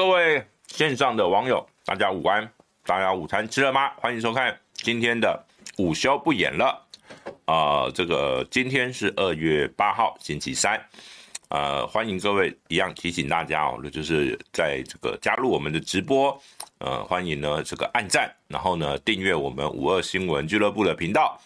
[0.00, 2.50] 各位线上的网友，大家午安，
[2.86, 3.90] 大家午餐吃了吗？
[3.96, 5.38] 欢迎收看今天的
[5.76, 6.86] 午休不演了。
[7.44, 10.82] 啊、这个今天是二月八号，星期三。
[11.50, 16.34] 呃，欢迎各位，一样提醒大家哦，就是在这个加入我们的直播，
[16.78, 21.38] 呃，欢迎呢这个按赞，然后呢订阅我们五二新闻俱乐部的频道，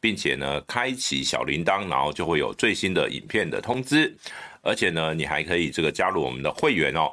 [0.00, 4.14] 并且呢开启小铃铛，然后就会有最新的影片的通知。
[4.60, 7.10] 而且呢，你还可以这个加入我们的会员哦。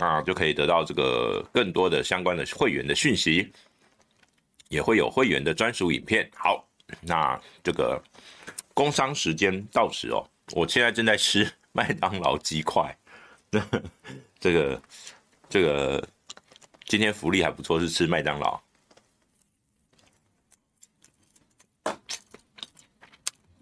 [0.00, 3.52] 啊，就可以得到这个更多的相关的会员的讯息，
[4.68, 6.28] 也会有会员的专属影片。
[6.34, 6.66] 好，
[7.02, 8.02] 那这个
[8.72, 12.96] 工商时间到此哦，我现在正在吃 麦当劳鸡块，
[14.40, 14.82] 这个
[15.48, 16.08] 这个
[16.86, 18.60] 今天福利还不错，是吃麦当劳。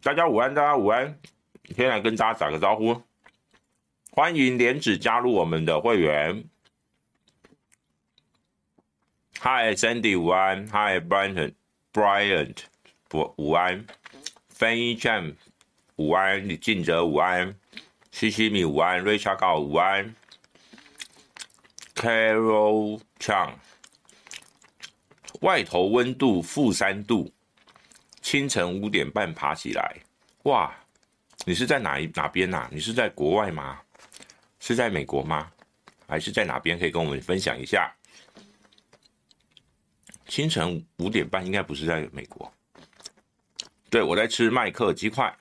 [0.01, 1.19] 大家午安，大家午安，
[1.77, 3.03] 先来跟大家打个招呼。
[4.11, 6.45] 欢迎莲子加入我们的会员。
[9.41, 11.55] Hi Sandy 午安，Hi Bryant
[11.93, 12.57] Bryant
[13.13, 13.87] 午午安
[14.53, 15.35] ，Fanny Chan
[15.97, 17.55] 午安，李静哲午安，
[18.11, 20.15] 西西米午安，Rachel 告午安
[21.95, 23.53] ，Carol Chang.
[25.43, 27.33] 外头温度负三度，
[28.21, 29.97] 清晨五点半爬起来，
[30.43, 30.75] 哇，
[31.45, 32.69] 你是在哪一哪边呐、啊？
[32.73, 33.81] 你是在国外吗？
[34.61, 35.51] 是在美国吗？
[36.07, 36.79] 还是在哪边？
[36.79, 37.93] 可以跟我们分享一下。
[40.27, 42.51] 清晨五点半，应该不是在美国。
[43.91, 45.35] 对，我在吃麦克鸡块。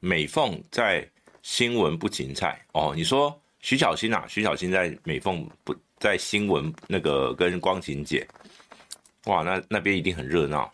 [0.00, 1.08] 美凤在
[1.42, 2.92] 新闻不芹菜哦。
[2.94, 4.26] 你说徐小新啊？
[4.28, 8.26] 徐小新在美凤不在新闻那个跟光晴姐。
[9.24, 10.70] 哇，那那边一定很热闹。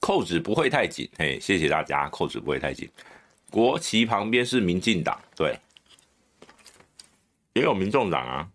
[0.00, 2.10] 扣子不会太紧，嘿，谢谢大家。
[2.10, 2.88] 扣子不会太紧。
[3.50, 5.58] 国旗旁边是民进党，对。
[7.54, 8.52] 也有民众党啊，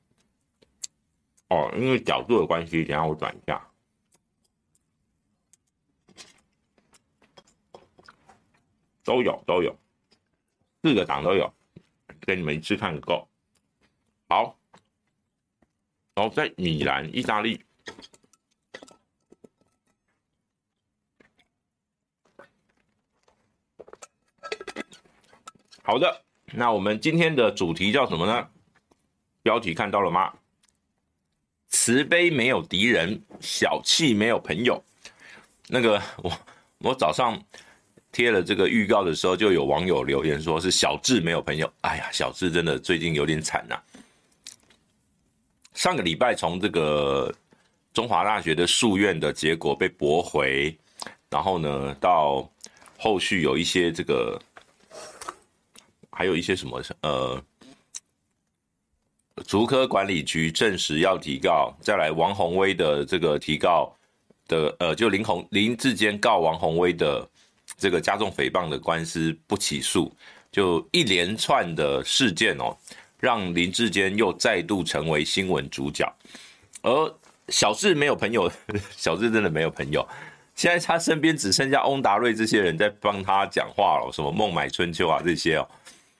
[1.48, 3.66] 哦，因为角度的关系，等下我转一下，
[9.06, 9.74] 都有都有，
[10.84, 11.54] 四个党都有，
[12.20, 13.30] 给你们一次看个够。
[14.28, 14.60] 好，
[16.14, 17.64] 然后在米兰，意大利，
[25.81, 28.52] 好的，那我们今天的主题叫什么呢？
[29.50, 30.32] 标题看到了吗？
[31.70, 34.80] 慈悲没有敌人，小气没有朋友。
[35.68, 36.32] 那个我
[36.78, 37.36] 我早上
[38.12, 41.68] 贴了这个预告的时候，就有网友留言说是小智没有朋友。
[41.82, 43.76] 哎呀，小智真的最近有点惨呐。
[45.74, 47.34] 上个礼拜从这个
[47.92, 50.78] 中华大学的诉愿的结果被驳回，
[51.28, 52.48] 然后呢，到
[53.00, 54.40] 后续有一些这个，
[56.12, 57.44] 还有一些什么呃。
[59.48, 63.94] 竹科管理局证实要提告，再来王宏威的这个提告
[64.48, 67.28] 的，呃，就林宏林志坚告王宏威的
[67.78, 70.12] 这个加重诽谤的官司不起诉，
[70.52, 72.76] 就一连串的事件哦，
[73.20, 76.12] 让林志坚又再度成为新闻主角，
[76.82, 77.16] 而
[77.50, 78.52] 小智没有朋友，
[78.96, 80.08] 小智真的没有朋友，
[80.56, 85.68] 现在他身边只剩下翁达瑞这些人在帮他讲话了，什么孟买春秋啊这些哦。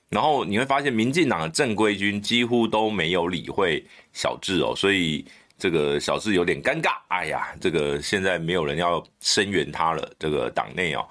[0.10, 5.24] 然后你会发现，民进党的正规军几乎都没有理会小智哦，所以
[5.56, 6.98] 这个小智有点尴尬。
[7.10, 11.08] 哎呀，这个现在没有人要声援他了，这个党内哦，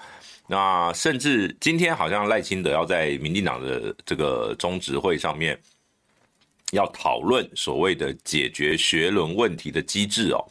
[0.48, 5.56] 那甚至今天好像赖清德要在民进党的这个中执会上面
[6.72, 10.44] 要讨论所谓的解决学伦问题的机制哦。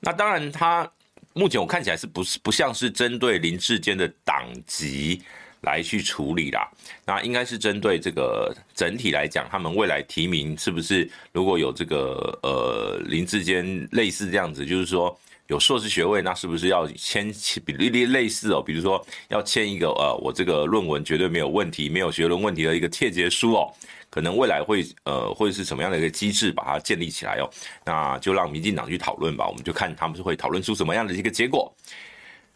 [0.00, 0.86] 那当然，他
[1.32, 5.22] 目前我看起来是不是不像是针对林志坚的党籍。
[5.64, 6.70] 来去处理啦，
[7.04, 15.18] 那应该是针对这个整体来讲，他们未来提名是不是如果有这个呃林志坚类似这样子，就是说
[15.48, 17.32] 有硕士学位，那是不是要签
[17.64, 18.62] 比例类似哦？
[18.62, 23.72] 比如说要签一个呃我这个论文绝对没有问题，没有学伦问题的一个切结书哦，
[24.08, 27.50] 可能未来会呃会是什么样的一个机制把它建立起来哦？
[27.84, 31.70] 那就让民进党去讨论吧，我们就看他们是会讨论出什么样的一个结果。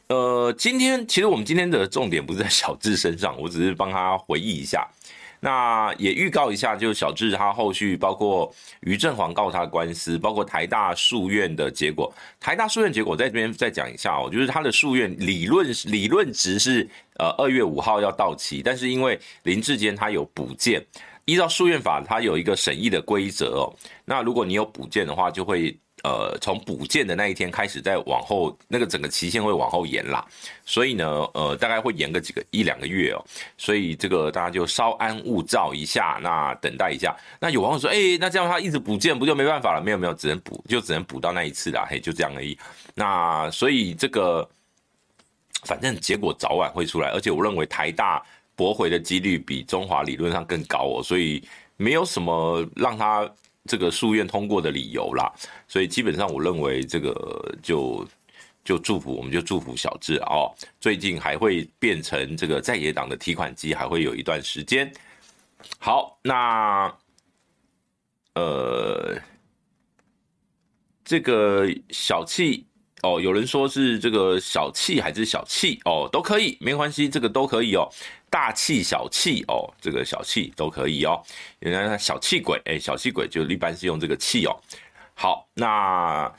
[0.08, 4.88] 呃，今天其实我们今天的重点不是在小智身上， 我只是帮他回忆一下。
[5.40, 8.50] 那也预告一下，就是小智他后续包括
[8.80, 12.10] 于正煌告他的官司，包括台大诉愿的结果。
[12.40, 16.88] 台大诉愿结果在这边再讲一下哦，就是他的诉愿理论理论值是
[17.18, 20.82] 呃二月五号要到期，但是因为林志坚他有补件，
[21.26, 23.76] 依照诉愿法他有一个审议的规则哦。
[24.06, 25.78] 那如果你有补件的话，就会。
[26.04, 30.24] 呃，从补件的那一天开始，再往后那个整个期限会往后延啦，
[30.64, 33.24] 所以呢，呃，大概会延个几个一两个月哦，
[33.56, 37.16] 所以这个大家就稍安勿躁一下，那等待一下。
[37.40, 39.82] 那有网友说，哎、那这样他一直补件不就没办法了？
[39.82, 42.56] 没有没有，只能补，就只能补到那一次啦，嘿，就这样而已。
[42.94, 44.48] 那所以这个
[45.64, 48.22] 反正结果早晚会出来，而且我认为台大
[48.54, 51.42] 驳回的几率比中华理论上更高哦，所以
[51.76, 53.28] 没有什么让他。
[53.68, 55.30] 这个诉愿通过的理由啦，
[55.68, 58.04] 所以基本上我认为这个就
[58.64, 60.50] 就祝福，我们就祝福小智哦。
[60.80, 64.90] 最近还会变成这个在野党的提款机，还会有一段时间。
[65.78, 66.92] 好，那
[68.34, 69.16] 呃，
[71.04, 72.64] 这个小气。
[73.02, 77.88] 哦，有人说是这个小气还是小气哦，都可以，没关系，这个都可以哦。
[78.30, 81.22] 大气小气哦，这个小气都可以哦。
[81.60, 84.56] 原来小气鬼，哎，小气鬼就一般是用这个气哦。
[85.14, 86.32] 好，那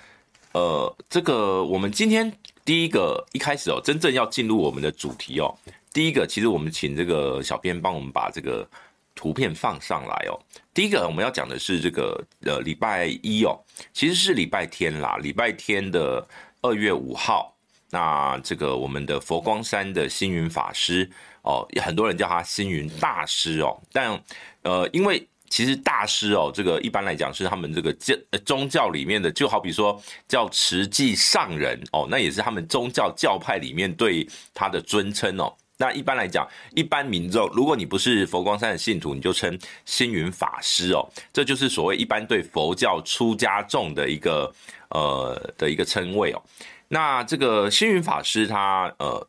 [0.54, 2.32] 呃，这个我们今天
[2.64, 5.54] 第一个一开始哦，真正要进入我们的主题哦，
[5.94, 8.68] 第一个其实我们请这个小编帮我们把这个。
[9.16, 10.40] 图片放上来哦。
[10.74, 13.60] 第一个我们要讲的是这个呃礼拜一哦，
[13.92, 15.18] 其实是礼拜天啦。
[15.18, 16.26] 礼拜天的
[16.62, 17.54] 二月五号，
[17.90, 21.12] 那这个我们的佛光山的星云法师
[21.50, 23.75] 哦，很多人叫他星云大师哦。
[23.92, 24.22] 但
[24.62, 28.16] 呃，因为其实大师哦，这个一般来讲是他们这个教
[28.46, 35.51] 宗教里面的，就好比说叫慈济上人哦，那也是他们宗教教派里面对他的尊称哦。
[35.81, 44.54] 那一般来讲，一般民众，如果你不是佛光山的信徒，你就称星云法师哦，这就是所谓一般对佛教出家众的一个
[44.90, 46.42] 呃的一个称谓哦。
[46.90, 49.25] 那这个星云法师他呃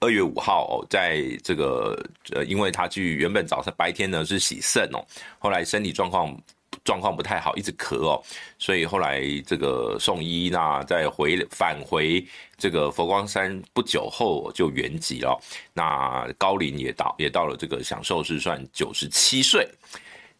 [0.00, 1.98] 二月五号哦，在这个
[2.32, 5.04] 呃，因为他去原本早上白天呢是洗肾哦，
[5.38, 6.36] 后来身体状况。
[6.84, 8.22] 状况不太好，一直咳哦，
[8.58, 12.24] 所以后来这个送医，那再回返回
[12.56, 15.38] 这个佛光山不久后就圆寂了。
[15.74, 19.68] 那高龄也到也到了这个享受是算九十七岁。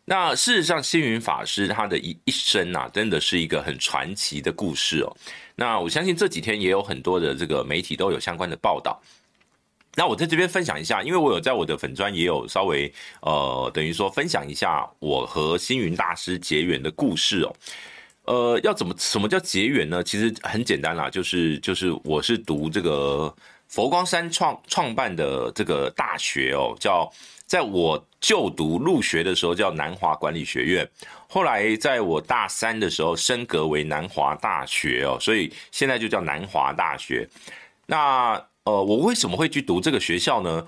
[0.04, 5.16] 那事实上，星云法师他的一一生啊，真的是一个很传奇的故事哦。
[5.54, 8.98] 那我相信这几天也有很多的这个媒体都有相关的报道。
[9.98, 12.90] 那我在这边分享一下，因为我有在我的粉专也有稍微
[13.20, 17.52] 呃，等于说分享一下我和星云大师结缘的故事哦。
[18.26, 20.00] 呃，要怎么什么叫结缘呢？
[20.04, 23.34] 其实很简单啦，就是就是我是读这个
[23.66, 27.12] 佛光山创创办的这个大学哦，叫
[27.44, 30.88] 在我就读入学的时候叫南华管理学院，
[31.28, 37.28] 后来在我大三的时候升格为南华大学哦，所以现在就叫南华大学。
[37.84, 40.66] 那呃，我为什么会去读这个学校呢？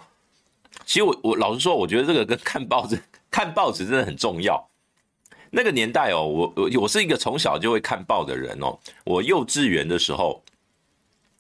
[0.87, 2.99] 其实我我老实说，我觉得这个跟看报纸
[3.31, 4.67] 看报纸真的很重要。
[5.51, 8.79] 那个年代哦，我我我是一个从小就会看报的人哦。
[9.05, 10.43] 我幼稚园的时候，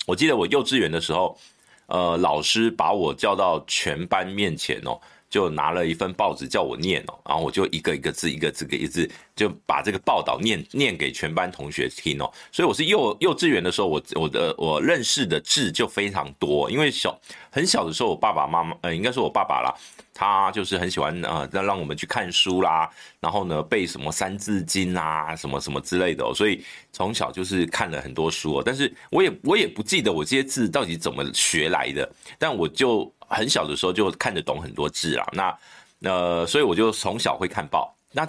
[0.06, 1.38] 我记得我幼稚园的时候，
[1.86, 5.00] 呃，老师把我叫到全班面前哦。
[5.30, 12.28] 就拿了一份报纸叫我念哦，然后我就一个一个字一个字一个字就把这个报道念念给全班同学听哦。
[12.50, 17.16] 所以我是幼幼稚园的时候，我我的我认识的字就非常多，因为小
[17.48, 19.72] 很小的时候，我爸爸妈妈呃应该说我爸爸啦，
[20.12, 33.08] 他就是很喜欢呃让让我们去看书啦，然后呢背什么三字经啊什么什么之类的，所以从小就是看了很多书哦，但是我也我也不记得我这些字到底怎么学来的，但我就。
[33.30, 35.58] 很小的时候就看得懂很多字啊，那
[36.02, 37.94] 呃，所以我就从小会看报。
[38.12, 38.28] 那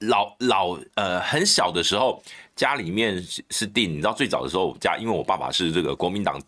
[0.00, 2.22] 老老呃很小的时候，
[2.54, 6.40] 家里面是订，你知道最早的时候家，因为我爸爸是这个国民党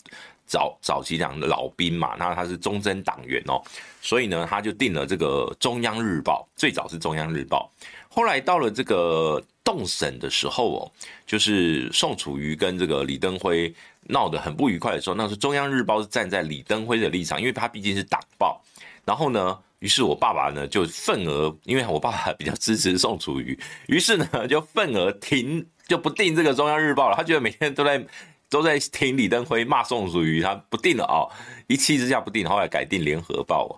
[0.47, 3.61] 早早期党的老兵嘛，那他是忠贞党员哦，
[4.01, 7.69] 所以呢他就订了这个中央日报，最早是中央日报。
[8.09, 10.93] 后来到了这个动审的时候哦，
[11.27, 13.75] 就是宋楚瑜跟这个李登辉。
[14.09, 18.63] 闹得很不愉快的时候，那时候中央日报是站在李登辉的立场，因为他毕竟是党报。
[19.05, 27.17] 然后呢，于是我爸爸呢就愤而，因为我爸爸比较支持宋楚瑜，于是呢就愤而停，就不订这个中央日报了。
[27.17, 28.07] 他觉得每天都在
[28.51, 31.31] 都在听李登辉骂宋楚瑜，他不订了哦，
[31.69, 33.73] 一气之下不订，后来改订联合报哦，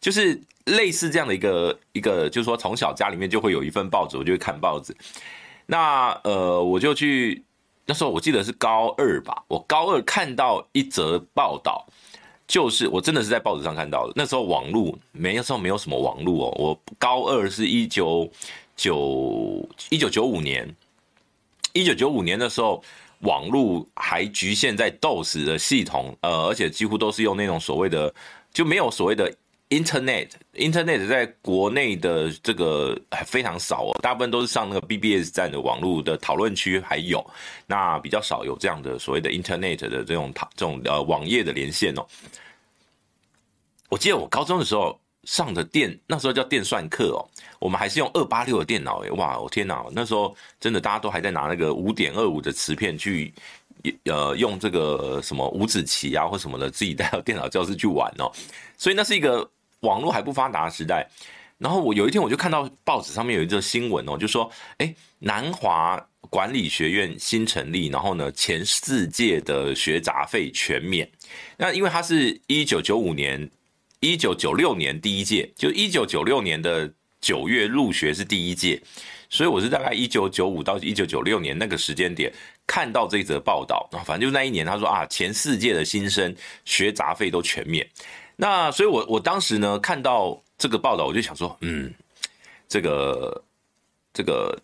[0.00, 4.96] 就是类似这样的一个一个，就是说从小家里面就会有一份报纸，我就会看报纸。
[5.66, 7.44] 那呃，我就去。
[7.84, 11.84] 那时候我记得是高二吧，我高二看到一则报道，
[12.46, 14.12] 就是我真的是在报纸上看到的。
[14.14, 16.54] 那时候网络没，那时候没有什么网络哦。
[16.58, 18.30] 我高二是一九
[18.76, 20.68] 九一九九五年，
[21.72, 22.82] 一九九五年的时候，
[23.20, 28.12] 网络还局限在 DOS 的系统，呃，而且几乎都是用那种所谓的，
[28.52, 29.32] 就没有所谓的
[29.72, 37.24] Internet Internet 在国内的这个非常少哦，大部分都是上那个 BBS 站的网络的讨论区还有，
[37.66, 42.06] 那比较少有这样的所谓的 Internet 的这种这种呃网页的连线哦。
[43.88, 47.24] 我记得我高中的时候上的电，那时候叫电算课哦，
[47.58, 53.32] 我们还是用二八六的电脑诶，哇，我天哪，那时候真的大家都还在拿那个五点二五的磁片去。
[54.04, 58.30] 呃，用这个什么五子棋啊，或什么的，自己带到电脑教室去玩哦。
[58.78, 59.50] 所以那是一个
[59.82, 61.08] 网络还不发达的时代。
[61.58, 71.08] 然后我有一天我就看到报纸上面有一则新闻哦，就说，哎，南华管理学院新成立，然后呢，前四届的学杂费全免。
[71.56, 73.48] 那因为它是一九九五年、
[74.00, 78.82] 一九九六年第一届，就一九九六年的九月入学是第一届。
[79.30, 82.30] 所以我是大概一九九五到一九九六年那个时间点
[82.66, 86.34] 看到这则报道啊，反正就那一年，他说啊，前四届的新生
[86.64, 87.88] 学杂费都全免。
[88.42, 91.94] 那所以我，我当时呢看到这个报道，我就想说，嗯，
[92.68, 93.44] 这个
[94.12, 94.60] 这个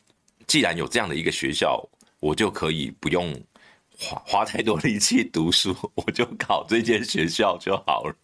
[0.49, 1.81] 既然有这样的一个学校，
[2.19, 3.33] 我就可以不用
[3.97, 8.15] 花花太多力气读书，我就考这间学校就好了。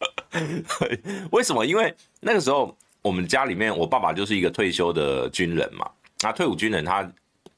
[1.30, 1.64] 为什么？
[1.64, 5.88] 因为那个时候我们家里面，我爸爸就是一个退休的军人嘛。
[6.20, 7.08] 那退伍军人他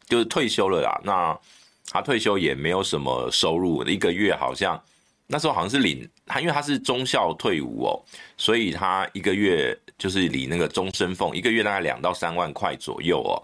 [0.07, 1.41] 就是退休了啦，那
[1.89, 4.79] 他退休也没有什么收入，一个月好像
[5.27, 8.03] 那时候好像是领他，因为他是中校退伍哦，
[8.37, 13.41] 所以他一个月就是领那个终身俸，一个月大概两到三万块左右哦，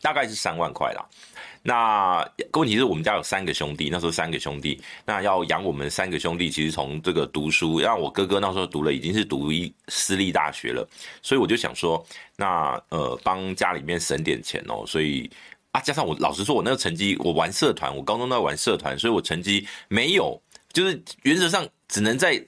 [0.00, 1.04] 大概是三万块啦。
[1.66, 10.86] 那问题是我们家有三个兄弟，那时候三个兄弟，那要养我们三个兄弟，其实从这个读书，让我哥哥那时候读了已经是读一私立大学了，
[11.22, 12.04] 所以我就想说，
[12.36, 15.30] 那呃帮家里面省点钱哦，所以
[15.70, 20.38] 啊加上我老实说，我那个成绩，我玩社团，我高中都在玩社团，所以我成绩没有，
[20.74, 22.44] 就是原则上只能在。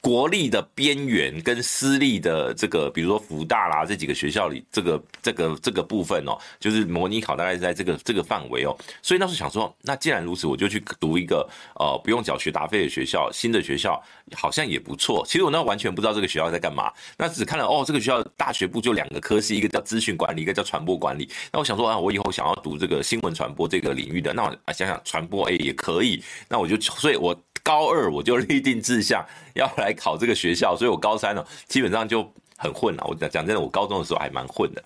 [0.00, 14.00] 国立的边缘跟私立的这个，比如说福大啦这几个学校里，这个这个这个部分哦，就是模拟考大概是在这个这个范围哦，所以那时候想说，那既然如此，我就去读一个呃不用缴学杂费的学校，新的学校
[14.32, 15.24] 好像也不错。
[15.26, 21.28] 其实我那完全不知道这个学校在干嘛，那只看了哦，这个学校大学部就两个科系，一个叫资讯管理，一个叫传播管理。
[21.52, 27.36] 那我想说啊，我以后想要读这个新闻传播这个领域的，那我想想传播哎也可以，那我就所以我。
[27.66, 32.22] 高二我就立定志向要来考这个学校，所以我高三呢基本上就
[32.56, 33.04] 很混了。
[33.08, 34.80] 我讲讲真的，我高中的时候还蛮混的。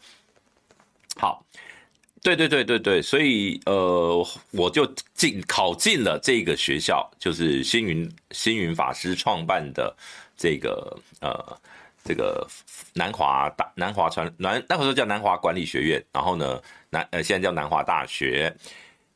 [1.16, 1.44] 好，
[2.22, 9.94] 对对对对对，所以呃，我就进考进了这个学校，就是星云星云法师创办的
[10.34, 11.60] 这个呃
[12.02, 12.48] 这个
[12.94, 16.58] 南华大南华传南那个时候叫南华管理学院，然后呢
[16.88, 18.56] 南呃现在叫南华大学。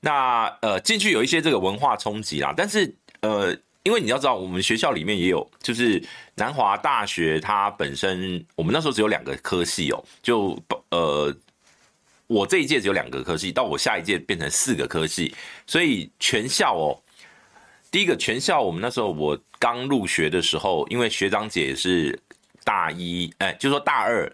[0.01, 2.95] 那呃进去有一些这个文化冲击啦，但是。
[3.25, 6.03] 呃，因为你要知道，我们学校里面也有，就是
[6.35, 11.35] 南华大学，它本身我们那时候只有两个科系哦，就呃，
[12.27, 15.35] 我这一届只有两个科系，到我下一届变成四个科系，
[15.67, 17.01] 所以全校哦，
[17.91, 22.21] 第一个全校，我们那时候我刚入学的时候，因为学长姐是
[22.63, 24.31] 大一，哎，就说大二。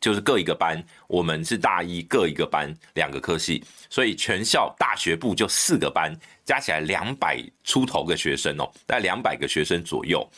[0.00, 6.14] 就是各一个班，我们是大一各一个班，两个科系，所以全校大学部就四个班，
[6.44, 10.28] 加起来两百出头个学生哦，大概两百个学生左右。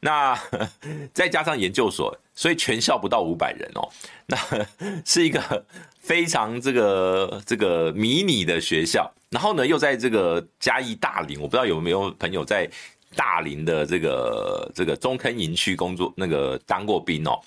[0.00, 0.38] 那
[1.12, 3.88] 再加上研究所，所以全校不到五百人哦。
[4.26, 4.38] 那
[5.04, 5.64] 是一个
[5.98, 9.12] 非常这个这个迷你的学校。
[9.30, 12.70] 然后呢，又在这个嘉义大林，我不知道有没有朋友在
[13.16, 17.38] 大林的这个这个中坑营区工作，那个当过兵哦。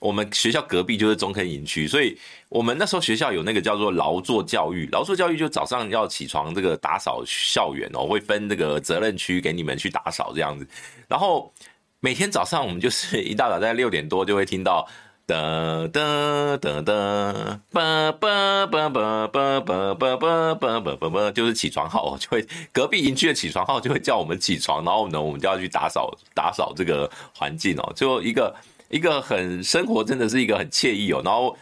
[0.00, 4.88] 我们学校隔壁就是中坑营区，所以我们那时候学校有那个叫做劳作教育。
[4.90, 10.66] 劳作教育就早上要起床，这个打扫校园哦，会分这个责任区给你们去打扫这样子。
[11.06, 11.52] 然后
[12.00, 14.88] 每天早上我们就是一大早在六点多就会听到
[15.26, 28.56] 噔噔噔噔，叭叭叭叭叭叭叭叭叭叭叭，就是起床号，就会隔壁营区的起床号就会叫我们起床，然后呢我们就要去打扫打扫这个环境哦，就一个。
[28.90, 31.22] 一个很生活，真的是一个很惬意哦。
[31.24, 31.56] 然后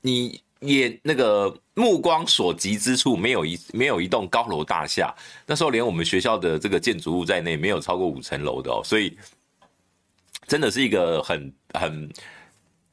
[0.00, 5.12] 你也那个目光所及之处，没有一没有一栋高楼大厦。
[5.46, 8.80] 那时候连我们学校的这个建筑物在内，没有超过五层楼的哦。
[8.84, 9.18] 所以
[10.46, 12.08] 真的是一个很很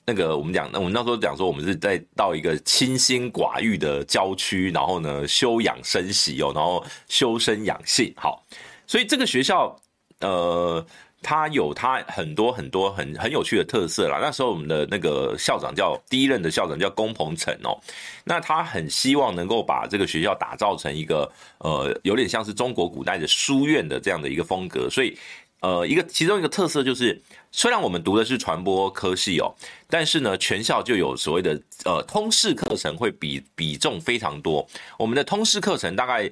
[0.07, 8.11] 那个我们讲，那我们那时候讲说，我们是在到一个清心寡欲的郊区，然后呢休养生息哦，然后修身养性。
[8.17, 8.43] 好，
[8.87, 9.79] 所以这个学校
[10.21, 10.83] 呃。
[11.21, 14.19] 他有他很多很多很很有趣的特色啦。
[14.21, 17.79] 那时候我们的那个校长叫第一任的校长叫龚鹏程哦，
[18.23, 25.17] 那他很希望能够把这个学校打造成一个呃有点像是中国古代的书院的这样的一个风格，所以
[25.61, 29.53] 呃，一个其中一个特色就是，虽然我们读的是传播科系哦，
[29.87, 34.67] 但是呢，全校就有所谓的呃通识课程会比比重非常多。
[34.97, 36.27] 我们的通识课程大概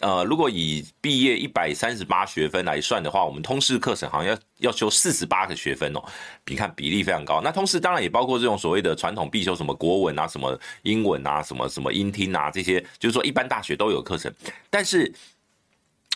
[0.00, 6.02] 呃，如果以毕业一百三十八学分来算的话，我们通识课程好像要要修四十八个学分哦，
[6.44, 7.40] 比看比例非常高。
[7.42, 14.32] 那通识当然也包括这种所谓的传统必修，什么国文啊、什么英文啊、什么什么英听啊这些，就是说一般大学都有课程，
[14.70, 15.12] 但是。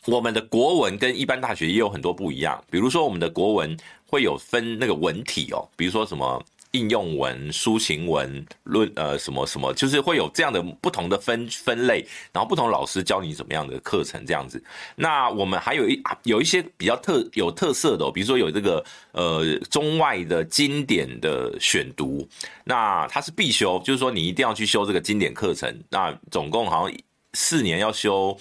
[0.05, 6.41] 我们的国文跟一般大学也有很多不一样，比如说我们的国文会有分那个文体哦，比如说什么
[6.77, 14.63] 应用文、抒情文、论呃什么什么，就是会有这样的不同的分分类，然后不同老师教你怎么样的课程这样子。
[14.95, 22.29] 那我们还有一有一些比较特有特色的，比如说有这个呃中外的经典的选读，
[22.65, 25.83] 那它是必修，就是说你一定要去修这个经典课程。
[25.89, 26.99] 那总共好像
[27.33, 28.37] 四年要修。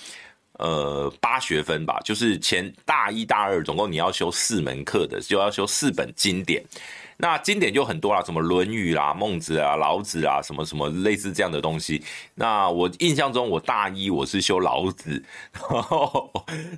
[0.58, 6.63] 呃，八学分吧，就是前大一、大二总共你要修四门课的，就要修四本经典。
[7.18, 12.04] 那经典就很多啦，什么《论语》啦、孟子啊、老子啊，什么什么类似这样的东西。
[12.36, 16.32] 那我印象中，我大一我是修老子，然后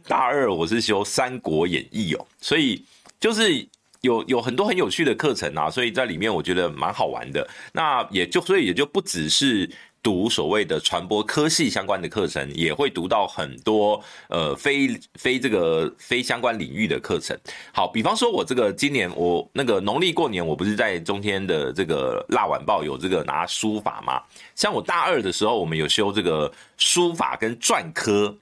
[0.08, 2.84] 大二我是修《三国演义》哦， 所以
[3.20, 3.68] 就是
[4.02, 7.48] 有有很多很有趣的课程啊，所以在里面我觉得蛮好玩的。
[7.74, 9.70] 那也就所以也就不只是。
[10.08, 17.38] 读所谓的传播科系相关的课程，也会读到很多呃非非这个非相关领域的课程。
[17.74, 24.24] 好，比方说，我这个今年我那个农历过年，我不是在中天的这个蜡晚报有这个拿书法吗？
[24.56, 28.34] 像我大二的时候，我们有修这个书法跟篆刻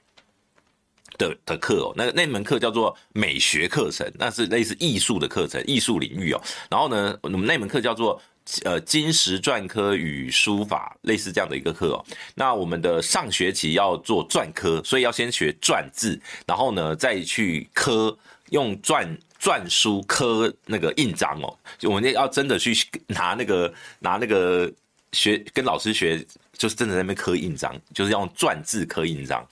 [1.18, 6.40] 的的课哦，那那门课叫做美学课程，那是类似艺术的课程，艺术领域哦。
[6.70, 8.22] 然后呢，我们那门课叫做。
[8.62, 12.04] 呃，金石篆刻与书法类似这样的一个课哦。
[12.36, 18.16] 那我们的上学期要做篆刻，所以要先学篆字，然后呢再去刻，
[18.50, 21.58] 用篆篆书刻那个印章哦。
[21.76, 22.72] 就我们要真的去
[23.08, 24.72] 拿那个拿那个
[25.12, 26.24] 学跟老师学，
[26.56, 29.44] 就是真的在那边刻印章，就是用篆字刻印章。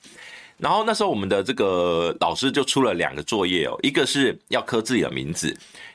[0.56, 5.54] 然后那时候我们的这个老师就出了两个作业哦，一个是要刻自己的名字。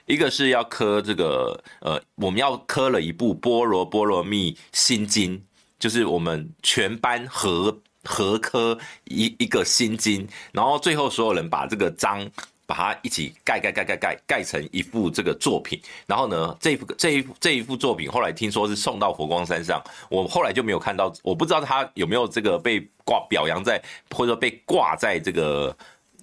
[0.09, 5.37] 一个是要刻这个，呃，我们要刻了一部《般若波罗蜜心经》，
[5.77, 12.27] 就是我们全班合合刻一一个心经，然后最后所有人把这个章
[12.65, 25.77] 把它一起盖盖盖盖盖盖成一幅这个作品，然后呢，这幅这一这一幅作品后来听说是送到佛光山上，我后来就没有看到，我不知道他有没有这个被挂表扬在，或者说被挂在这个。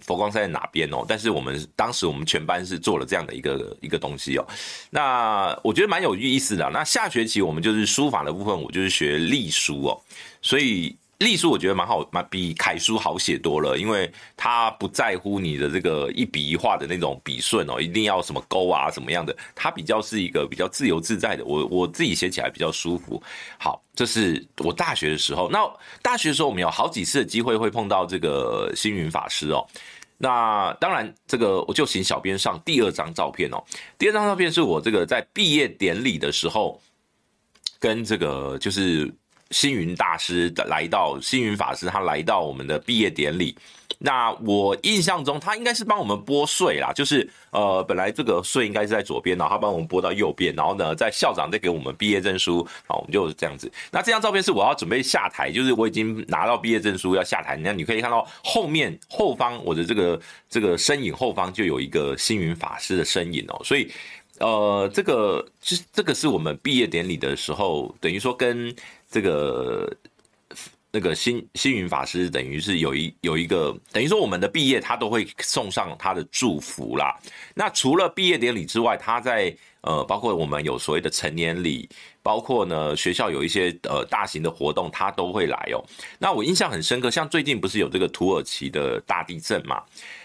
[0.07, 1.05] 佛光山在哪边哦？
[1.09, 4.47] 但是我们当时我们全班是做了这样的一个一个东西哦。
[4.89, 6.71] 那我觉得蛮有意思的。
[6.71, 10.01] 那下学期我们就是书法的部分，我就是学隶书哦。
[10.41, 21.43] 所以隶书我觉得蛮好，蛮比楷书好写多了，因为它不在乎你的这个一笔一画的那种笔顺哦，一定要什么勾啊什么样的，它比较是一个比较自由自在的。
[21.45, 23.21] 我我自己写起来比较舒服。
[23.59, 25.49] 好，这是我大学的时候。
[25.51, 25.59] 那
[26.03, 29.67] 大学的时候我们有好几次的机会会碰到这个星云法师哦。
[30.19, 33.63] 那当然，这个我就请小编上第二张照片哦。
[33.99, 36.81] 第二张照片是我这个在毕业典礼的时候，
[37.79, 39.13] 跟这个就是
[39.51, 43.57] 星云大师来到，星云法师他来到我们的毕业典礼。
[43.99, 53.73] 那我印象中，他应该是帮我们拨穗啦，就是呃，本来这个穗应该是在左边，然后他帮我们拨到右边，然后呢，在校长再给我们毕业证书，好，我们就是这样子。
[53.91, 63.91] 那这张照片是我要准备下台，就是我已经拿到毕业证书要下台，那你可以看到后面后方我的这个这个身影后方就有一个星云法师的身影哦，所以
[64.41, 68.75] 呃，这个是这个是我们毕业典礼的时候，等于说跟
[69.11, 69.91] 这个。
[70.93, 77.15] 那个星星云法师等于是有一有一个等于说我们的毕业他都会送上他的祝福啦。
[77.55, 81.87] 那除了毕业典礼之外，他在呃包括我们有所谓的成年礼，
[82.23, 85.85] 包括呢学校有一些呃大型的活动，他都会来哦。
[86.19, 89.83] 那我印象很深刻，像最近不是有这个土耳其的大地震嘛？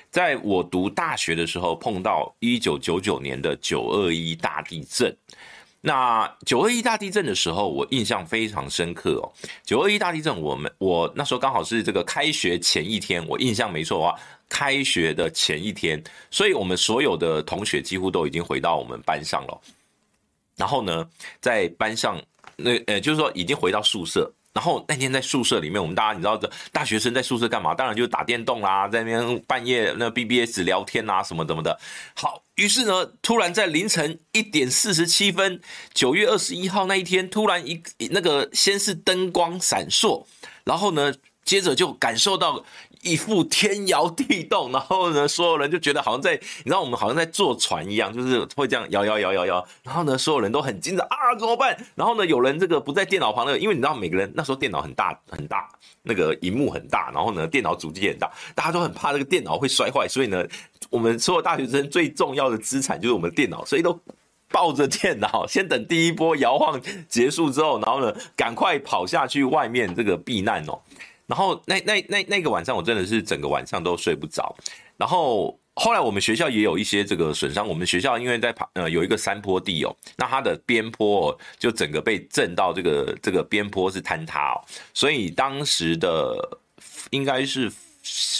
[0.09, 5.13] 在我读大学的时候碰到一九九九年的九二一大地震。
[5.83, 9.25] 那九二一大地震的时候，我印象非常深刻哦。
[9.65, 19.61] 九二一大地震，我们我那时候刚好是这个开学前一天，我印象没错的话，开学的前一天，所以我们所有的同学几乎都已经回到我们班上了。
[20.55, 22.21] 然后呢，在班上，
[22.55, 24.31] 那呃，就是说已经回到宿舍。
[24.53, 27.73] 然后那天在宿舍里面，我们大家你知道的，大学生在宿舍干嘛？
[27.73, 31.79] 当然就打电动啦，在那边半夜那 BBS 聊天啊，什么什么的。
[32.13, 35.61] 好，于是呢，突然在凌晨一点四十七分，
[35.93, 40.25] 九月二十一号那一天，突然一那个先是灯光闪烁，
[40.65, 41.13] 然后呢，
[41.45, 42.63] 接着就感受到
[43.03, 51.75] 一副天摇地动，然后呢，所有人就觉得好像在，你知道我们好像在坐船一样，就是会这样摇摇摇摇摇，然后呢，所有人都很紧张啊，怎么办？
[51.95, 55.67] 然后呢，有人这个不在电脑旁的，因为你知道每个人那时候电脑很大很大，
[56.03, 60.45] 那个荧幕很大，然后呢，电脑主机也很大，大家都很怕这个电脑会摔坏，所以呢，
[60.89, 63.99] 我们所有大学生最重要的资产就是我们的电脑，所以都
[64.51, 70.79] 抱着电脑，先等第一波摇晃结束之后，然后呢，赶快跑下去外面这个避难哦。
[71.31, 74.53] 然后那那那那个晚上，我真的是整个晚上都睡不着。
[74.97, 77.65] 然后后来我们学校也有一些这个损伤。
[77.65, 84.59] 我们学校因为在旁呃有一个山坡地哦，那它的边坡就整个被震到这个这个边坡是坍塌哦。
[84.93, 86.35] 所以当时的
[87.11, 87.71] 应该是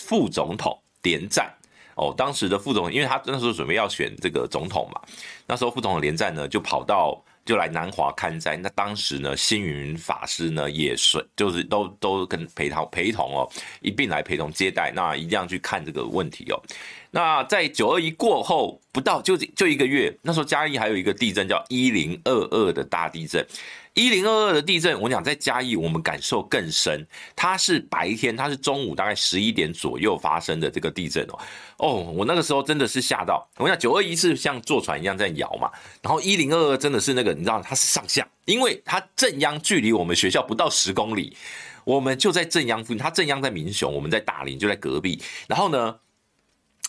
[0.04, 1.50] 副总统连战
[1.96, 5.00] 哦，当时的副总统，因为他那时候准备要选这个总统嘛，
[5.48, 7.24] 那时候副总统连战呢就跑到。
[7.46, 13.52] 就来南华看灾，那当时呢，星云法师呢也是，就是都都跟陪同陪同哦，
[13.82, 16.62] 一并来陪同接待，那一定要去看这个问题哦。
[17.10, 23.46] 那在九二一过后不到就就一个月，那时候嘉义还有一个地震叫一零二二的大地震。
[23.94, 27.06] 一零二二的地震，我讲在嘉义，我们感受更深。
[27.36, 31.40] 它是白天，它是中午大概十一点左右发生的这个地震哦。
[31.78, 33.46] 哦，我那个时候真的是吓到。
[33.58, 35.70] 我讲九二一是像坐船一样在摇嘛，
[36.02, 41.36] 然后一零二二真的是那个，你知道它是上下，因为它震央距离我们学校不到十公里，
[41.84, 42.98] 我们就在震央附近。
[42.98, 45.22] 它震央在民雄，我们在大林就在隔壁。
[45.50, 46.00] 然后呢，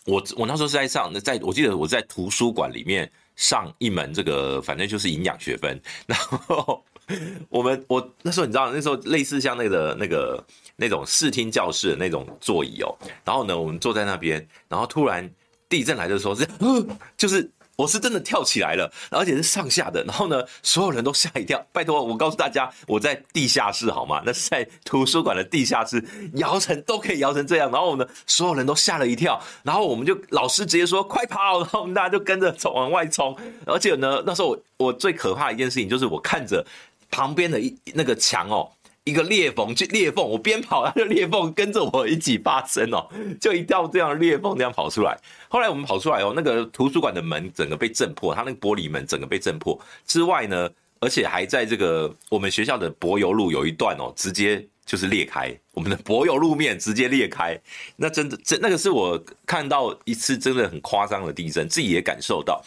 [0.05, 6.85] 我我那时候是在上，在我记得我在图书馆里面上一门这个，反正就是营养学分，然后。
[7.49, 10.45] 我们我那时候你知道那时候类似像那个那个
[10.77, 12.95] 那种视听教室的那种座椅哦，
[13.25, 15.29] 然后呢我们坐在那边，然后突然
[15.69, 16.47] 地震来的时候是，
[17.17, 21.65] 就是我是真的跳起来了，而且是上下的，然后呢所有人都吓一跳。
[21.73, 24.23] 拜托我告诉大家，我在地下室好吗？
[24.27, 33.35] 那是在图书馆的地下室，摇成都可以摇成这样，然后呢所有人都吓了一跳，然后我们就老师直接说快跑，然后我们大家就跟着往外冲，
[33.67, 36.65] 而且呢那时候我我最可怕一件事情就是我看着。
[37.13, 38.69] 旁边的一那个墙哦，
[39.05, 43.07] 一个裂缝，就裂缝，我边跑，它就裂缝跟着我一起发生哦，
[43.41, 45.17] 就一道这样裂缝这样跑出来。
[45.49, 57.59] 后来我们跑出来哦，那个图书馆的门整个被震破，它那个玻璃门整个被震破之外呢，而且还在这个我们学校的柏油路有一段哦，直接就是裂开，我们的柏油路面直接裂开。
[57.97, 62.65] 那真的，这那个是我看到一次真的很夸张的地震，自己也感受到。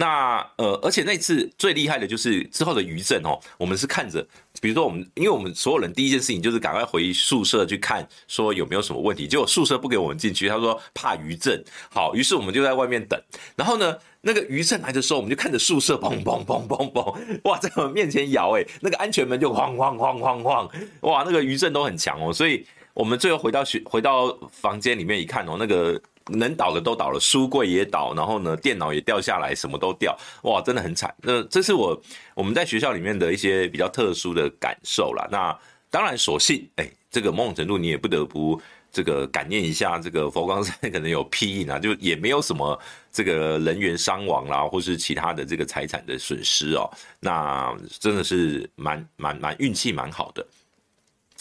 [0.00, 4.24] 那呃，而且那次最厉害的就是之后的余震哦，我们是看着，
[4.60, 13.20] 比如说我们，因为我们所有人第一件事情就是赶快回宿舍去看，说有没有什么问题，结果宿舍不给我们进去，他说怕余震，好，于是我们就在外面等。
[13.56, 26.00] 然后呢，那个余震来的时候，我们就看着宿舍砰砰砰砰砰，哇，在我们面前摇，哎，那个安全门就晃晃晃晃晃，哇，那个余震都很强哦，所以我们最后回到学回到房间里面一看哦，那个。
[26.28, 31.14] 能倒的都倒了，书柜也倒，然后呢，电脑也掉下来，什么都掉，哇，真的很惨。
[31.22, 32.00] 那这是我
[32.34, 35.26] 我们在学校里面的一些比较特殊的感受啦。
[35.30, 35.58] 那
[35.90, 38.60] 当然，所幸，哎，这个某种程度你也不得不
[38.92, 42.78] 这个感念一下，这个佛光山可能有庇荫啊，就也没有什么
[43.10, 46.90] 这个人员伤亡啦，或是其他的这个财产的损失哦。
[47.20, 50.46] 那真的是蛮蛮蛮运气蛮好的。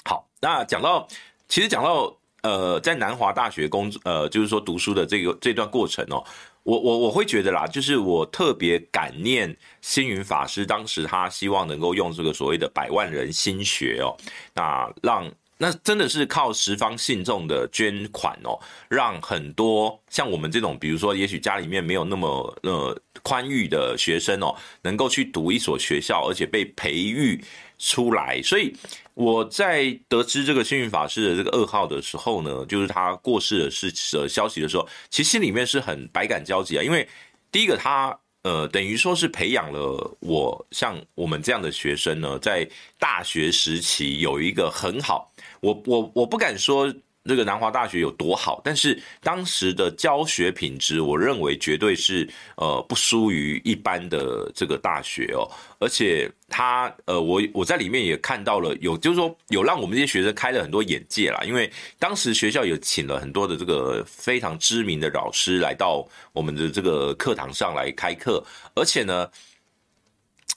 [0.06, 1.08] 好，那讲到，
[1.48, 2.16] 其实讲到。
[2.44, 6.24] 呃，在南华大学工作，呃，就是说读书的这个这段过程哦，
[6.64, 14.16] 我我我会觉得啦，就是我特别感念星云法师，当时他希望能够用这个所谓的百万人心学哦，
[14.54, 22.28] 那让那真的是靠十方信众的捐款哦，让很多像我们这种，比如说也许家里面没有那么
[22.64, 27.44] 呃宽裕的学生哦，能够去读一所学校，而且被培育
[27.78, 28.76] 出来，所以。
[29.18, 36.84] 我在得知这个星云法师的这个噩耗的时候呢，就是他过世的事呃消息的时候，其实心里面是很百感交集啊。
[36.84, 37.10] 因为
[37.52, 46.94] 第一个他呃等于说是培养了我像我们这样的学生呢，在大学时期有一个很好，我我我不敢说。
[47.28, 55.46] 这个南华大学有多好，但是当时的教学品质，我认为绝对是呃不输于一般的这个大学哦。
[55.80, 61.44] 而且他呃，我我在里面也看到了有，就是说有让我们这些学生开了很多眼界啦。
[61.46, 69.30] 因为当时学校有请了很多的这个非常知名的老师来到我们的这个课堂上来开课，而且呢，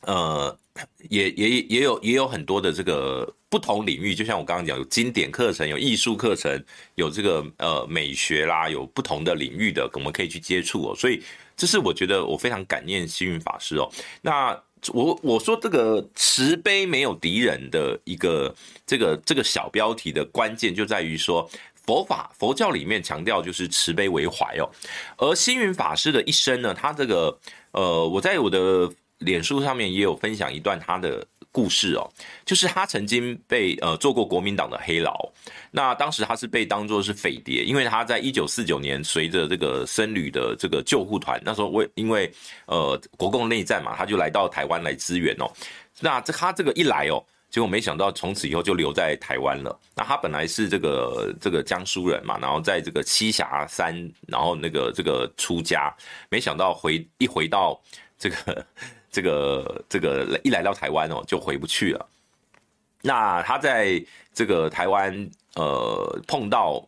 [0.03, 0.59] 呃，
[1.09, 3.33] 也也也有也有很多的这个。
[3.51, 10.95] 不同领域，就像我刚刚讲，有经典课程，有艺术课程，有这个呃美学啦，有不同的领域的，我们可以去接触哦。
[10.95, 11.21] 所以
[11.57, 13.91] 这是我觉得我非常感念星云法师哦。
[14.23, 14.57] 那
[14.93, 18.55] 我我说这个慈悲没有敌人的一个
[18.87, 21.51] 这个这个小标题的关键就在于说。
[21.87, 24.71] 佛法佛教里面强调就是慈悲为怀哦，
[25.17, 27.37] 而星云法师的一生呢，他这个
[27.73, 28.89] 呃，我在我的
[29.21, 31.27] 脸书上面也有分享一段他的。
[31.53, 32.09] 故事哦，
[32.45, 35.13] 就是他曾经被呃做过国民党的黑牢，
[35.73, 42.33] 那当时他是被当作是匪谍，因为他在一九四九年随着这个僧侣的这个救护团，那时候为因为
[42.67, 45.51] 呃国共内战嘛，他就来到台湾来支援哦。
[45.99, 49.77] 那这他这个一来哦，结果没想到从此以后就留在台湾了。
[49.97, 53.93] 那他本来是这个这个江苏人嘛，然后在这个栖霞山，
[54.29, 55.93] 然后那个这个出家，
[56.29, 57.83] 没想到回一回到
[58.17, 58.65] 这个。
[59.11, 62.09] 这个这个一来到台湾哦，就回不去了。
[63.03, 66.87] 那他在这个台湾呃碰到，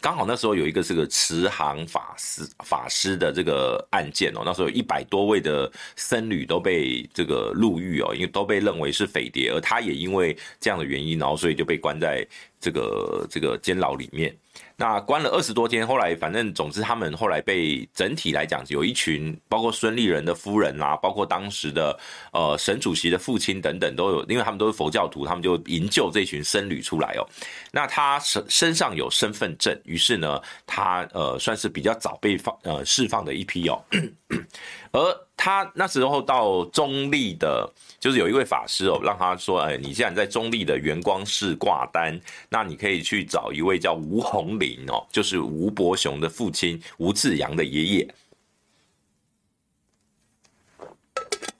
[0.00, 12.26] 刚好那时候有一个这个慈航法师法师的这个案件哦，那时候有一百多位的僧侣都被这个入狱哦，因为都被认为是匪谍，而他也因为这样的原因，然后所以就被关在
[12.60, 14.34] 这个这个监牢里面。
[14.80, 21.98] 那关了二十多天，后来反正总之他们后来被整体来讲，有一群包括孙立人的夫人啦、包括当时的
[22.32, 27.26] 呃沈主席的父亲等等都有，因为他们都是佛教徒，他们就营救这群僧侣出来哦。
[27.72, 33.82] 那他身身上有身份证，于是呢，他呃算是比较早被放呃释放的一批哦。
[34.92, 48.14] 而他那时候到中立的，就是有一位法师哦，让他说：“哎，你现在在中立的圆光寺挂单，那你可以去找一位叫吴鸿林哦，就是吴伯雄的父亲吴志阳的爷爷。”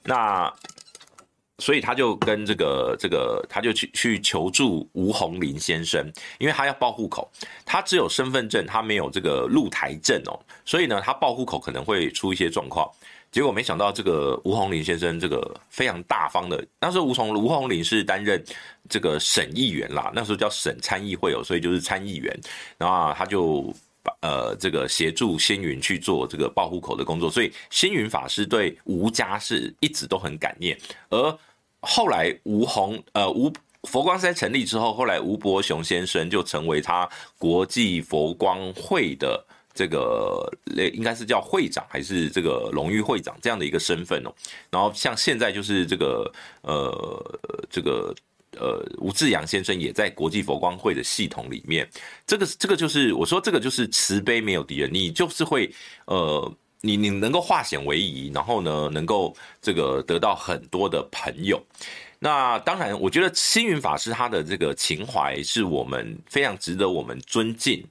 [0.04, 0.52] 那
[1.58, 7.30] 所以他就跟这个这个，他就去去求助吴鸿林先生，因为他要报户口，
[7.64, 12.88] 他只有身份证，他没有这个入台证哦，所以呢，他报户口可能会出一些状况。
[13.30, 18.42] 结果没想到，这个吴鸿林先生这个非常大方的，那时候吴从吴鸿林是担任
[18.88, 22.34] 这个省议员啦，那时候叫省参议会哦，所以就是参议员，
[22.78, 23.70] 然后他就
[24.02, 30.78] 把呃这个协助星云去做这个报户口的工作，所以星云法师对吴家是一直都很感念。
[31.10, 31.38] 而
[31.80, 33.52] 后来吴鸿呃吴
[33.84, 39.44] 佛光山成立之后，后来吴伯雄先生就成为他国际佛光会的。
[39.74, 40.50] 这个
[40.92, 44.34] 应该是叫会长还是这个荣誉会长这样的一个身份哦，
[44.70, 48.12] 然后像现在就是这个呃这个
[48.56, 51.88] 呃吴志阳先生也在国际佛光会的系统里面，
[52.26, 55.72] 这个这个就是我说这个就是慈悲没有敌人，你就是会
[56.06, 61.62] 呃你你能够化险为夷，然后呢能够这个得到很多的朋友。
[62.18, 67.84] 那当然，我觉得星云法师他的这个情怀是我们非常值得我们尊敬，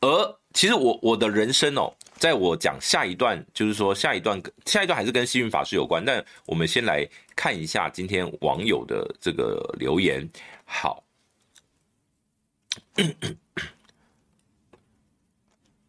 [0.00, 0.36] 而。
[0.56, 6.02] 其实我我的人生哦，在我讲下一段，就是说下一段下一段还是跟星云法师有关。
[6.02, 10.26] 但我们先来看一下今天网友的这个留言。
[10.64, 11.04] 好，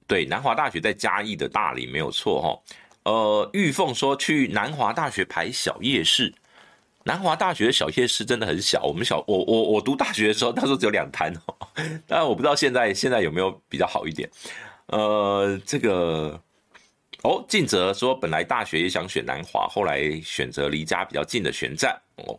[0.08, 2.76] 对，南华大学在嘉义的大理没有错哈。
[3.04, 6.34] 呃，玉凤说去南华大学排小夜市。
[7.04, 11.56] 南华大学的小夜市真的很小，我们小我我我读大学的时候， 那时候只有两摊哦。
[12.08, 14.30] 当然我不知道现在现在有没有比较好一点。
[14.88, 16.38] 呃，这个
[17.24, 22.38] 哦，静哲说本来大学也想选南华，后来选择离家比较近的玄奘哦。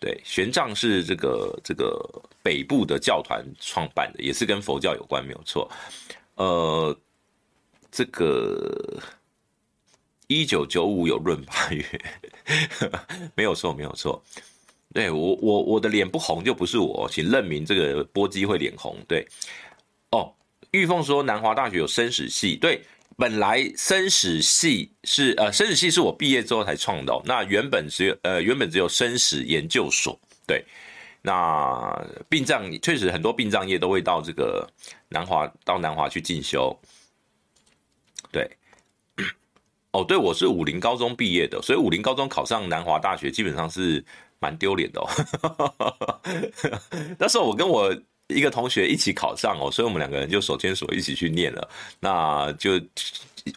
[0.00, 2.04] 对，玄奘是这个这个
[2.42, 5.70] 北部的教团创办的，也是跟佛教有关，没有错。
[6.40, 6.96] 呃，
[7.90, 8.98] 这个。
[10.32, 11.84] 一九九五有闰八月，
[13.34, 14.22] 没有错，没有错。
[14.94, 18.96] 对我，我我的脸不红就不是我，请认明这个波基会脸红。
[19.08, 19.26] 对，
[20.12, 20.32] 哦，
[20.70, 22.80] 玉凤说南华大学有生史系，对，
[23.16, 30.16] 本来生史系是呃生史系是我毕业之后才创的，那原本只有呃原本只有生史研究所。
[30.46, 30.64] 对，
[31.22, 31.92] 那
[32.28, 34.64] 殡葬确实很多殡葬业都会到这个
[35.10, 36.74] 南华到南华去进修，
[38.32, 38.48] 对。
[39.92, 44.04] 哦，对，我是武陵高中毕业的，所以武陵高中考上南华大学基本上是
[44.38, 46.00] 蛮丢脸的哦。
[47.18, 47.92] 那时候我跟我
[48.28, 51.68] 一个同学一起考上哦，所以我们两个人就手牵手一起去念了。
[51.98, 52.80] 那就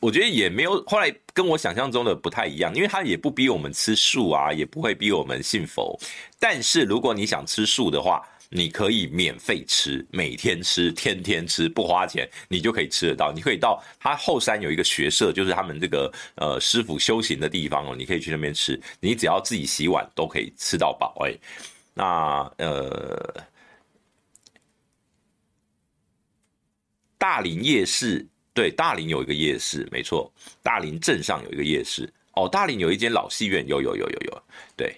[0.02, 5.96] 我觉得也没有，后来跟我想象中的不太一样，因为他也不逼我们吃素啊，也不会逼我们信佛。
[6.40, 13.32] 但是如果你想吃素的话，你可以免费吃，每天吃，天天吃，不花钱，你就可以吃得到。
[13.32, 18.80] 你可以到他后山有一个学社，就是他们这个呃师傅修行的地方哦，你可以去那边吃。
[19.00, 21.16] 你只要自己洗碗都可以吃到饱。
[21.26, 21.34] 哎，
[21.96, 23.44] 那呃，
[27.18, 32.08] 大林夜市，对，大林有一个夜市，没错，大林镇上有一个夜市。
[32.34, 34.44] 哦，大林有一间老戏院，有有有有有，
[34.78, 34.96] 对。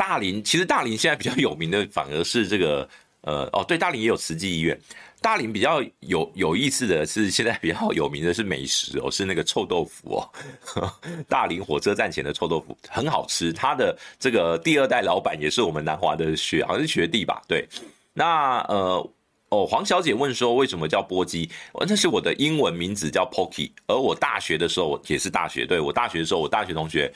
[0.00, 2.88] 大林其实大林现在比较有名的反而是这个
[3.20, 4.80] 呃，哦，对，大林也有慈济医院。
[5.20, 10.90] 大林比较有有意思的是，现在比较有名的是美食哦，是那个臭豆腐哦。
[11.28, 17.42] 大林火车站前的臭豆腐很好吃，他的这个第二代老板也是我们南华的学，好像是学弟吧？
[17.46, 17.68] 对。
[18.14, 19.10] 那呃，
[19.50, 21.50] 哦，黄小姐问说为什么叫波基？
[21.86, 27.12] 那是我的英文名字叫 Pocky，而我大学的时候也是大学，对，我大学的时候，我大学同学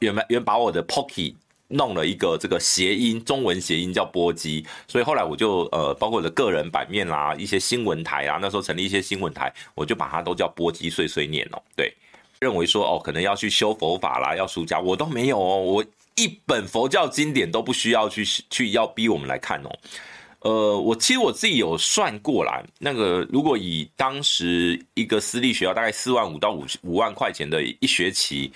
[0.00, 1.34] 原本原把我的 Pocky。
[1.68, 11.60] 弄了一个这个谐音，中文谐音叫波基，所以后来我就呃，包括我的个人版面啦，一些新闻台啊，那时候成立一些新闻台，我就把它都叫波基碎碎念哦。
[11.74, 11.92] 对，
[12.38, 19.78] 认为说哦，可能要去修佛法啦，要出家，我都没有哦，我一本佛教经典都不需要去去要逼我们来看哦。
[20.40, 28.52] 呃，我其实我自己有算过来，那个如果以当时一个私立学校大概四万五到五五万块钱的一学期。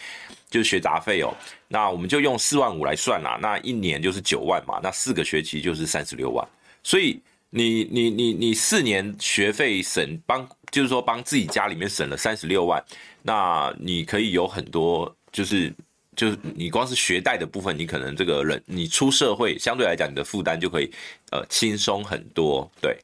[0.50, 1.32] 就是学杂费哦，
[1.68, 6.46] 那我们就用四万五来算啦，那一年就是九万嘛，那四个学期就是三十六万，
[6.82, 12.84] 所以你你你你四年学费省帮，就是说帮自己家里面省了三十六万，
[13.22, 15.72] 那你可以有很多，就是
[16.16, 20.92] 就是你光是学贷的部分，你可能这个人你出社会相对来讲你的负担就可以
[21.30, 22.98] 呃轻松很多，对，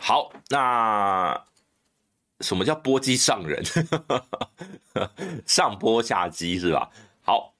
[0.00, 1.40] 好，那。
[2.40, 3.62] 什么叫波基上人？
[5.46, 6.88] 上坡下基是吧？
[7.22, 7.52] 好，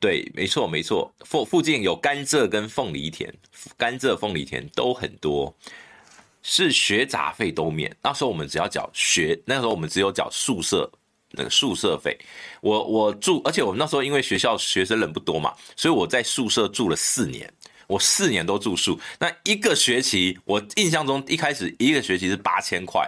[0.00, 1.12] 对，没错没错。
[1.20, 3.32] 附附近有甘蔗跟凤梨田，
[3.76, 5.54] 甘蔗凤梨田都很多，
[6.42, 7.94] 是学杂费都免。
[8.02, 10.90] 那时候我们只要缴学，那时候我们只有缴宿舍
[11.30, 12.18] 那个宿舍费。
[12.60, 17.52] 我我住，而且我们那时候因为学校学生人不多嘛，所以我在宿舍住了四年。
[17.92, 23.06] 我四年都住宿，那一个学期，我印象中一开始一个学期是八千块，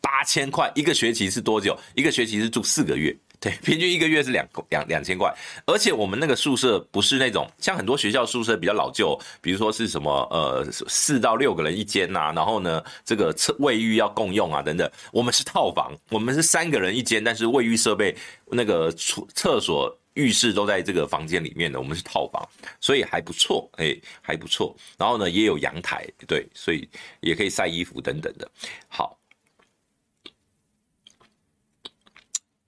[0.00, 1.76] 八千块一个学期是多久？
[1.96, 5.34] 一个学期是住四个月，对，平均一个月是两两两千块。
[5.66, 14.88] 而且我们那个宿舍不是那种像很多学校宿舍比较老旧，比如说是什么呃四到六个人一间呐，然后呢这个厕卫浴要共用啊等等。
[15.10, 18.16] 我们是套房，我们是三个人一间，但是卫浴设备
[18.52, 19.98] 那个厕厕所。
[20.14, 22.46] 浴室都在这个房间里面的，我们是套房，
[22.80, 24.76] 所以还不错，哎，还不错。
[24.98, 26.88] 然后呢，也有阳台，对，所以
[27.20, 28.50] 也可以晒衣服等等的。
[28.88, 29.18] 好。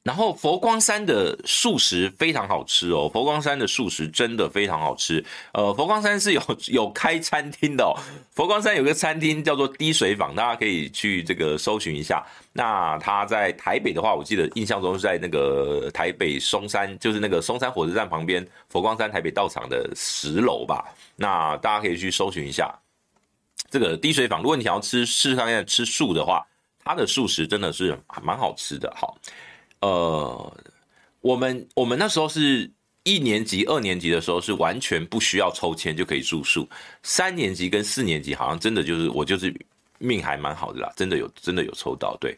[0.04, 5.24] 然后佛光山的素食非常好吃哦，佛光山的素食真的非常好吃。
[5.54, 7.96] 呃，佛光山是有 有开餐厅的哦，
[8.34, 12.22] 佛光山有个餐厅叫做滴水坊，大家可以去这个搜寻一下。
[12.52, 20.84] 那他在台北的话，我记得印象中是在那个台北松山，就是那个松山火车站旁边，佛光山台北道场的十楼吧。
[21.16, 22.70] 那大家可以去搜寻一下
[23.70, 24.42] 这个滴水坊。
[24.42, 26.46] 如果你想要吃试试看吃素的话，
[26.84, 28.94] 它的素食真的是蛮好吃的。
[28.94, 29.16] 好。
[29.84, 30.56] 呃，
[31.20, 32.70] 我们我们那时候是
[33.02, 36.66] 一年级、二年级的时候是完全不需要抽签就可以住宿，
[37.02, 39.54] 三年级跟四年级好像真的就是我就是
[39.98, 42.16] 命还蛮好的啦，真的有真的有抽到。
[42.18, 42.34] 对，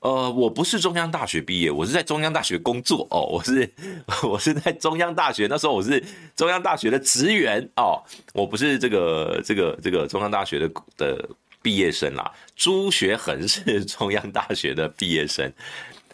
[0.00, 3.70] 呃，我不是中央大学毕业，我是在中央大学工作哦，我是
[4.26, 6.02] 我是在中央大学，那时候我是
[6.34, 8.00] 中央大学的职员哦，
[8.32, 11.28] 我不是这个这个这个中央大学的的
[11.60, 15.52] 毕业生啦，朱学恒是中央大学的毕业生。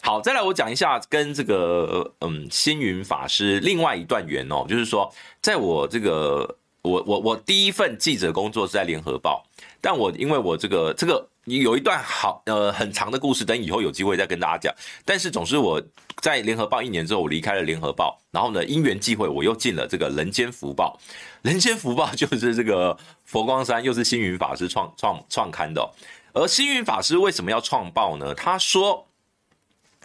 [0.05, 9.43] 好，再来我讲一下跟这个嗯星云法师另外一段缘哦，就是说，在我这个我我我第一份记者工作是在联合报，
[9.81, 14.71] 但我因为我这个这个有一段好呃很长的故事，等以后有机会再跟大家讲。
[15.03, 15.81] 但是总之我
[16.21, 20.99] 在联合报一年之后，我离开了联合报，然后呢因缘际会，我又进了这个人间福报，
[21.41, 25.89] 人间福报 就是这个佛光山又是星云法师创创创刊的，
[26.31, 28.35] 而星云法师为什么要创报呢？
[28.35, 29.07] 他说。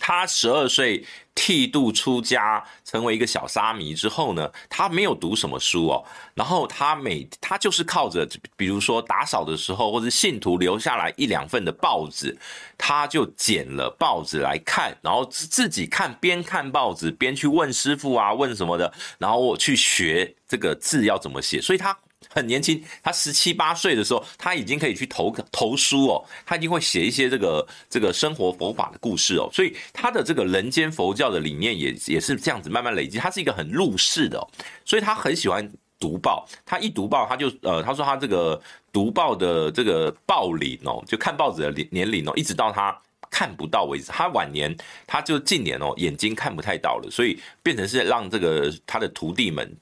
[0.01, 12.36] 他十二岁剃度出家，成为一个小沙弥之后呢，他没有读什么书哦，然后他每他就是靠着，比如说打扫的时候，或者信徒留下来一两份的报纸，
[12.76, 21.96] 他就捡了报纸来看，然后自己看，边看报纸边去问师父啊，问什么的，然后我去学这个字要怎么写，所以他。
[22.29, 33.18] 很年轻，他十七八岁的时候，他已经可以去投投书哦，他已经会写一些这个这个生活佛法的故事哦，所以他的这个人间佛教的理念也也是这样子慢慢累积。
[33.18, 34.39] 他是一个很入世的，
[34.85, 35.68] 所以他很喜欢
[35.99, 36.47] 读报。
[36.64, 38.61] 他一读报，他就呃，他说他这个
[38.93, 42.97] 读报的这个报龄哦，就看报纸的年龄哦，一直到他
[43.31, 44.12] 看不到为止。
[44.12, 49.77] 他晚年，他就近年哦，眼睛看不太到了，所以变成是让这个他的徒弟们。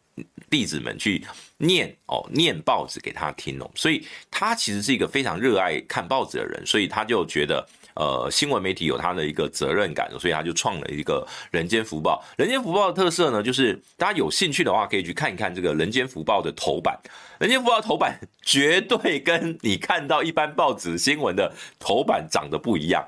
[0.50, 1.24] 弟子们去
[1.58, 12.24] 念哦，念报纸给他听哦，所以他其实是一个非常热爱看报纸的人，所以他就觉得，呃新闻媒体有他的一个责任感，所以他就创了一个《人间福报》。
[12.40, 16.98] 《人间福报》的特色呢，就是大家有兴趣的话，可以去看一看这个《人间福报》的头版，
[17.40, 23.06] 《人间福报》头版绝对跟你看到一般报纸新闻的头版长得不一样。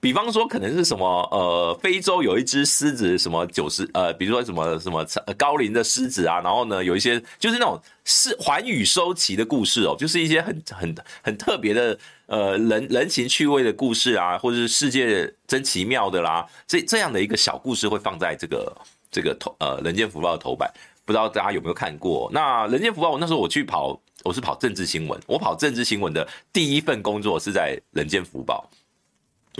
[0.00, 5.04] 比方说，可能是什么呃，非洲有一只狮子，什么九十呃，比如说什么什么
[5.36, 18.76] 高龄的狮子啊，然后呢，有一些就是那种是寰宇收集的故事哦，就是一些很很很特别的呃人人情趣味的故事啊，或者是世界真奇妙的啦，这这样的一个小故事会放在这个
[19.10, 20.72] 这个头呃《人间福报》的头版，
[21.04, 22.30] 不知道大家有没有看过？
[22.32, 28.66] 那《人间福报》我那时候我去跑，我是跑政治新闻，我跑政治新闻的第一份工作是在《人间福报》。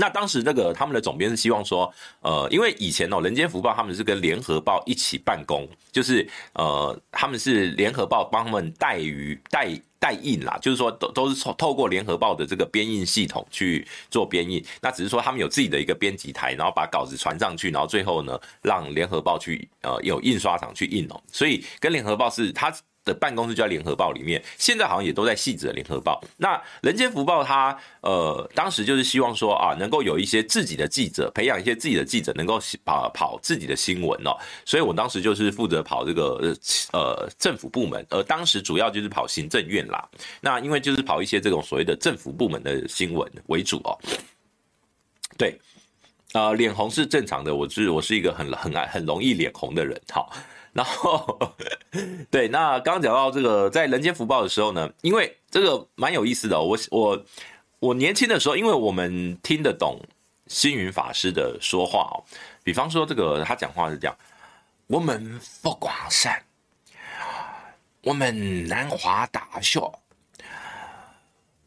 [0.01, 1.93] 那当时那个他们的总编是希望说，
[2.23, 14.65] 呃，因为以前哦，《人间福报》他们是跟联合报一起办公，就是呃，他们是联合报帮他们代于代代印啦，就是说都都是透透过联合报的这个编印系统去做编印。
[14.81, 21.23] 那只是说他们有自己的一个编辑台，然后把稿子传上去，然后最后呢，让联合报去呃有印刷厂去印哦。
[21.33, 22.75] 所以跟联合报是他。
[23.03, 26.23] 的办公室就在联合报里面，现在好像也都在汐止的联合报。
[26.37, 34.37] 那人间福报它呃，当时就是希望说啊，能够有一些自己的记者，培养一些自己的记者，能够跑跑自己的新闻哦。
[34.67, 36.55] 所以我当时就是负责跑这个
[36.93, 40.07] 呃政府部门，而当时主要就是跑行政院啦。
[40.43, 43.99] 那因为就是跑一些这种所谓的政府部门的新闻为主哦。
[45.39, 45.59] 对，
[46.33, 50.33] 呃，脸红是正常的，我是我是一个很很爱很容易脸红的人，好。
[50.73, 51.37] 然后，
[52.31, 56.63] 对，那刚刚讲到这个，在《人间福报》的时候呢，因为这个蛮有意思的。
[56.63, 57.25] 我我
[57.81, 60.01] 我年轻的时候，因为我们听得懂
[60.47, 62.23] 星云法师的说话哦。
[62.63, 64.17] 比方说，这个他讲话是这样：
[64.87, 66.41] 我们佛光山，
[68.05, 69.93] 我们南华大学，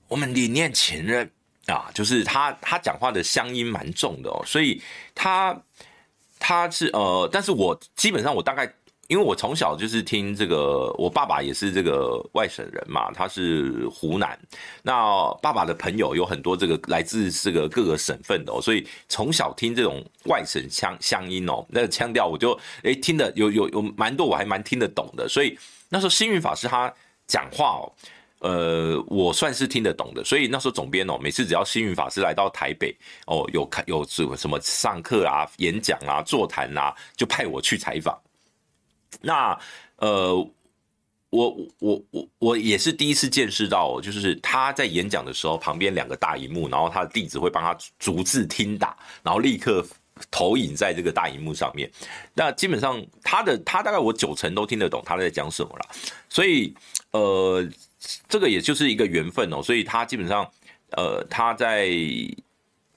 [0.08, 1.30] 我们理念情人
[1.68, 4.42] 啊，就是他他讲话的乡音蛮重的哦。
[4.46, 4.82] 所以
[5.14, 5.60] 他
[6.40, 8.72] 他是呃，但是我基本上我大概。
[9.10, 14.40] 因为我从小就是听这个，我爸爸也是这个外省人嘛，他是湖南。
[14.82, 25.28] 那爸爸的朋友有很多这个来自这个各个省份的哦，所以从小听这种外省腔乡音哦，那个腔调我就诶听得有有有蛮多，我还蛮听得懂的。
[25.28, 25.60] 所以
[25.90, 26.92] 那时候星云法师他
[27.28, 27.92] 讲话哦，
[28.44, 30.24] 呃，我算是听得懂的。
[30.24, 32.94] 所以那时候总编哦，每次只要星云法师来到台北
[33.26, 38.20] 哦，有看有什么什么上课啊、演讲啊、座谈啊，就派我去采访。
[39.22, 39.58] 那
[39.96, 40.36] 呃，
[41.30, 49.86] 我我我我也是第一次见识到，就是他在演讲的时候，旁边两个大荧幕，然后他的弟子会帮他逐字听打，然后立刻
[50.30, 51.90] 投影在这个大荧幕上面。
[52.34, 55.88] 那基本上他的他大概我九成都听得懂他在讲什么了，
[56.28, 56.76] 所以
[57.12, 57.66] 呃，
[58.28, 59.62] 这个也就是一个缘分哦。
[59.62, 60.50] 所以他基本上
[60.92, 61.90] 呃，他在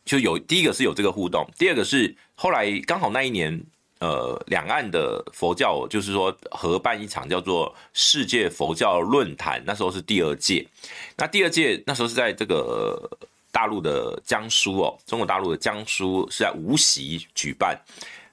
[0.05, 3.65] 就有第一个是有这个互动，第二个是后来刚好那一年。
[3.99, 10.69] 呃，两岸的佛教就是说合办一场叫做世界佛教论坛，那时候是第二届。
[11.17, 13.11] 那第二届那时候是在这个
[13.51, 17.75] 大陆的江苏哦，中国大陆的江苏是在无锡举办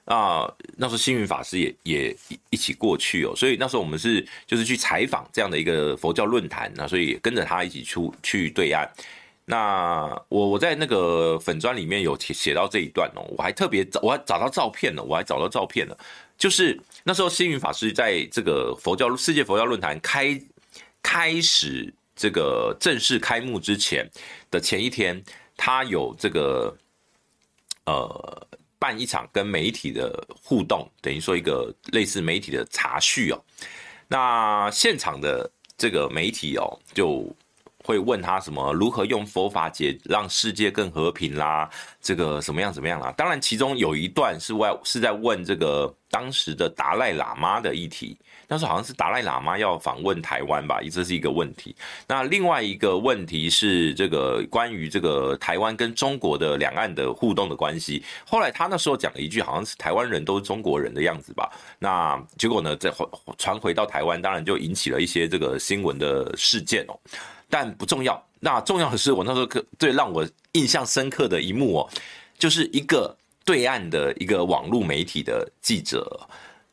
[0.04, 0.52] 啊。
[0.76, 2.16] 那时候星云法师也也
[2.50, 8.88] 一起过去哦，所以那时候我们是就是去采访这样的一个佛教论坛，那所以跟着他一起出去对岸。
[9.46, 15.96] 那我我在那个粉砖里面有写到这一段哦，我还特别找，我还找到照片了，我还找到照片了，
[16.38, 20.40] 就是那时候星云法师在这个佛教世界佛教论坛开
[21.02, 24.10] 开始这个正式开幕之前
[24.50, 25.22] 的前一天，
[25.58, 26.74] 他有这个
[27.84, 28.46] 呃
[28.78, 33.44] 办一场跟媒体的互动，等于说一个类似媒体的茶叙哦，
[34.08, 37.34] 那现场的这个媒体哦就。
[37.86, 41.68] 会问他什么如何用佛法解让世界更和平啦？
[42.00, 43.12] 这个怎么样怎么样啦？
[43.12, 48.16] 当然，其中有一段是外是在问这个当时的达赖喇嘛的议题。
[48.48, 51.74] 那时好像是达赖喇嘛要访问台湾吧，这是一个问题。
[52.06, 58.02] 那另外一个问题是这个关于这个台湾跟中国的两岸的互动的关系。
[58.26, 61.50] 后来他那时候讲了一句，好像是台湾人都是中国人的样子吧。
[61.78, 62.92] 那结果呢，再
[63.38, 66.98] 传回到台湾，当然就引起了一些这个新闻的事件哦。
[67.48, 69.46] 但不重要，那重要的是我那时候
[69.78, 71.90] 最让我印象深刻的一幕哦，
[72.36, 76.20] 就是一个对岸的一个网络媒体的记者，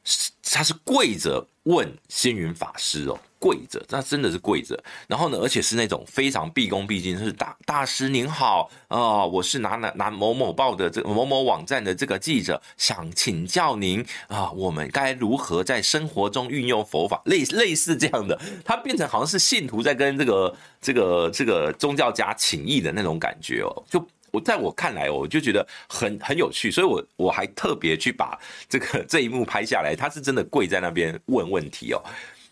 [0.04, 3.18] 是他是跪着问星云法师哦。
[3.42, 4.80] 跪着，那真的是跪着。
[5.08, 17.20] 然后呢，而且是那种非常毕恭毕敬，是大大师您好啊、我是拿拿拿某某报的这某某网站的这个记者，想请教您啊、我们该如何在生活中运用佛法？
[17.26, 29.94] 类类似这样的，他变成好像是信徒在跟这个这个这个宗教家请益的那种感觉哦，就我在我看来，我就觉得很很有趣，所以我我还特别去把 这个这一幕拍下来。
[29.96, 32.02] 他是真的跪在那边问问题哦。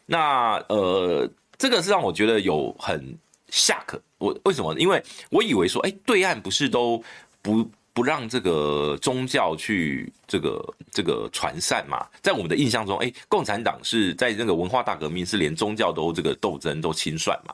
[0.05, 3.17] 那呃，这个是让我觉得有很
[3.49, 3.99] 吓客。
[4.17, 4.77] 我为什么？
[4.77, 7.01] 因为我以为说，哎，对岸不是都
[7.41, 12.05] 不不让这个宗教去这个这个传散嘛？
[12.21, 17.53] 在我们的印象中，哎，共产党是在那个文化大革命是连宗教都这个斗争都清算嘛？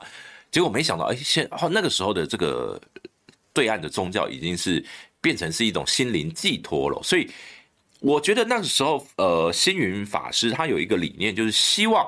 [0.50, 2.80] 结果没想到，哎，现那个时候的这个。
[3.56, 4.84] 对岸的宗教已经是
[5.22, 7.26] 变成是一种心灵寄托了，所以
[8.00, 12.06] 我觉得那个时候，呃，星云法师他有一个理念，就是希望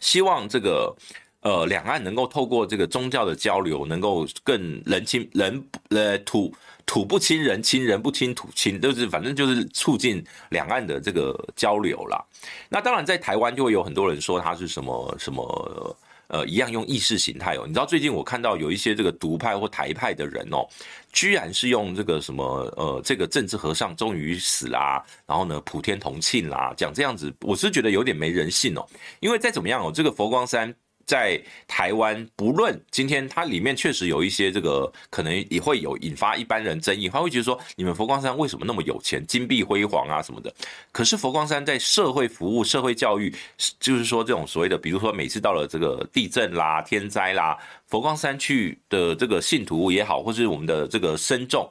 [0.00, 0.96] 希望这个
[1.42, 6.50] 呃两岸能够透过这个宗教的交流，能够更人亲人呃土
[6.86, 12.24] 土不亲人亲，人不亲土亲，就是反正就是促进两岸的这个交流啦。
[12.70, 15.94] 那当然，在台湾就会有很多人说他是什么什么。
[16.32, 17.64] 呃，一样用意识形态哦。
[17.66, 20.66] 你知道最近我看到有一些这个独派或台派的人哦，
[21.12, 22.42] 居然是用这个什么
[22.74, 28.84] 呃，这个政治和尚终于死啦，然后呢，普天同庆啦，讲这样子，我是觉得有点没人性哦。
[29.20, 30.74] 因为再怎么样哦，这个佛光山。
[31.12, 31.38] 在
[31.68, 40.50] 台湾，不论今天它里面确实有一些这个可能也会有引发一般人争议，他会觉得说，你们佛光山为什么那么有钱，金碧辉煌啊什么的？
[40.90, 43.30] 可是佛光山在社会服务、社会教育，
[43.78, 47.58] 就是说这种所谓的，比如说每次到了这个地震啦、天灾啦，
[47.88, 51.70] 佛光山去的这个信徒也好，或是我们的这个僧众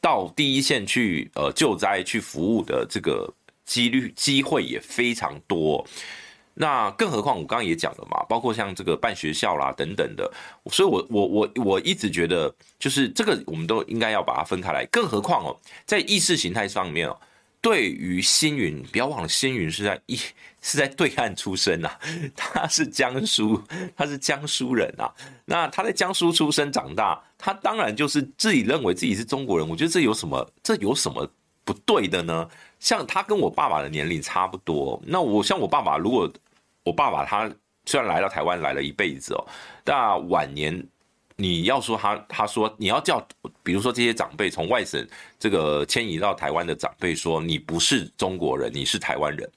[0.00, 3.28] 到第一线去呃救灾去服务的这个
[3.64, 5.84] 几率机会也非常多。
[6.58, 10.32] 那更何况我刚刚也讲了嘛，包括像这个办学校啦等等的，
[10.70, 14.82] 所以我我我我一直觉得，就是这个我们都应该要把它分开来。
[14.86, 15.54] 更何况哦，
[15.84, 17.20] 在意识形态上面哦，
[17.60, 20.16] 对于星云，不要忘了星云是在一
[20.62, 22.00] 是在对岸出生啊，
[22.34, 23.62] 他是江苏，
[23.94, 25.12] 他是江苏人啊。
[25.44, 29.68] 那他在江苏出生长大，他当然就是自己认为自己是中国人。
[29.68, 31.28] 我觉得这有什么这有什么
[31.66, 32.48] 不对的呢？
[32.80, 36.32] 像他跟我爸爸的年龄差不多，那我像我爸爸如果。
[36.86, 37.50] 我爸爸他
[37.84, 39.44] 虽然来到台湾来了一辈子哦，
[39.82, 40.86] 但晚年
[41.34, 43.26] 你要说他，他说你要叫，
[43.64, 45.04] 比如说这些长辈从外省
[45.36, 49.50] 这个迁移到台湾的长辈说你不是中国人，你是台湾人，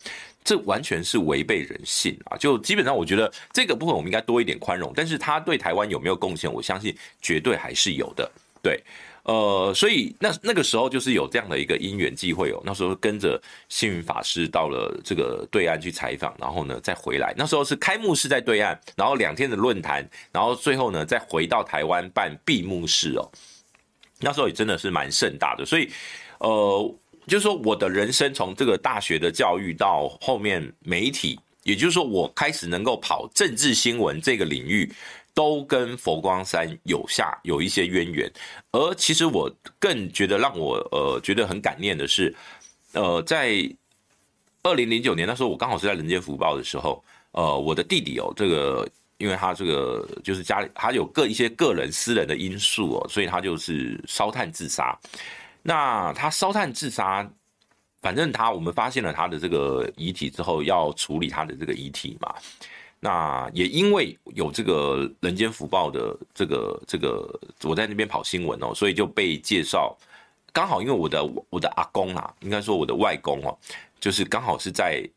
[0.44, 2.36] 这完全是违背人性啊！
[2.36, 8.30] 就基本上我觉得这个部分我们应该多一点宽容，但是他对台湾有没有贡献，我相信绝对还是有的，
[8.64, 8.84] 对。
[9.30, 17.32] 呃，所以那那个时候就是有这样的一个因缘际会哦，那时候跟着幸运法师到了这个对岸去采访，然后呢再回来。
[17.38, 23.32] 那时候是开幕式在对岸，然后两天的论坛，然后最后呢再回到台湾办闭幕式哦。
[24.20, 25.92] 那时候也真的是蛮盛大的，所以
[26.40, 26.96] 呃，
[27.28, 34.92] 就是说我的人生从这个大学的教育到后面媒体，也就是说我开始能够跑政治新闻这个领域。
[35.40, 38.30] 都跟佛光山有下有一些渊源，
[38.74, 42.36] 而其实我更觉得让我呃觉得很感念的是，
[42.92, 43.50] 呃，在
[44.64, 48.86] 二零零九年那时候，我刚好是在《人间福报》的时候，呃，我的弟弟哦，这个
[49.18, 54.94] 因为他这个就是家里他有个一些个人私人的因素哦，所以他就是烧炭自杀。
[55.64, 57.26] 那他烧炭自杀，
[58.02, 62.36] 反正他我们发现了他的这个遗体之后，要处理他的这个遗体嘛。
[63.00, 69.97] 那也因为有这个人间福报的这个这个，我在那边跑新闻哦，所以就被介绍。
[70.52, 73.58] 刚好因为我的我的阿公啊，应该说我的外公哦，
[74.00, 75.08] 就是刚好是在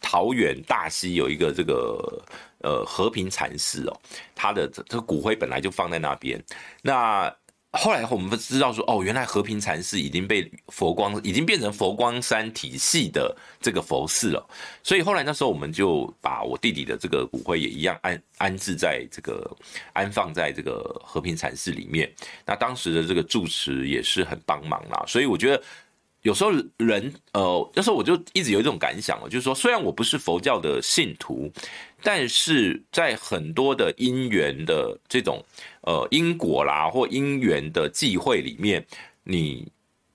[0.00, 2.22] 桃园大溪有一个这个
[2.58, 4.00] 呃和平禅寺哦，
[4.34, 6.40] 他的这个骨灰本来就放在那边。
[6.82, 7.34] 那
[7.76, 14.46] 后来我们知道说，哦，原来和平禅寺已经被佛光，已经变成佛光山体系的这个佛寺了。
[14.82, 19.50] 所以后来那时候，我们就把我弟弟的这个骨灰也一样安安置在这个
[19.92, 22.10] 安放在这个和平禅寺里面。
[22.46, 25.04] 那当时的这个住持也是很帮忙啦。
[25.06, 25.62] 所以我觉得
[26.22, 31.52] 有时候人，呃，那时候我就一直有一种感想哦，就是说，虽然我不是佛教的信徒。
[32.06, 35.42] 但是在很多的因缘的这种
[35.80, 38.86] 呃因果啦或因缘的际会里面，
[39.22, 39.66] 你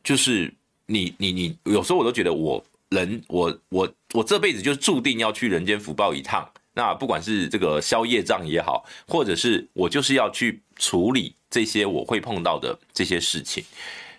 [0.03, 0.53] 就是
[0.85, 6.47] 你你你有时候我都觉得我人我我我这辈子就注定要去人间福报一趟。
[6.75, 13.63] 那不管是这个消业障也好，或者是我就是要去处理这些我会碰到的这些事情，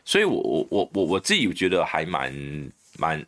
[0.05, 3.25] 所以我我我我我自己觉得还蛮蛮。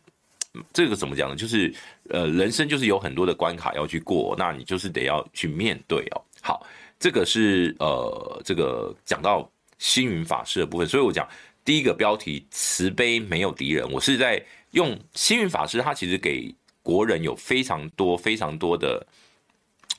[0.71, 1.35] 这个怎么讲呢？
[1.35, 1.73] 就是
[2.09, 6.21] 呃，人生就是有很多的关卡要去过，那你就是得要去面对哦。
[6.41, 6.65] 好，
[6.99, 9.49] 这个是呃，这个讲到
[9.79, 11.27] 星云法师的部分，所以我讲
[11.65, 19.05] 第一个标题“慈悲没有敌人”，我是在用星云法师，他其实给国人有非常多非常多的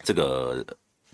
[0.05, 0.65] 这个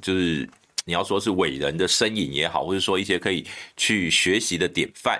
[0.02, 0.46] 就是
[0.84, 5.18] 你要说是伟人的身影也好，或者说一些可以去学习的典范。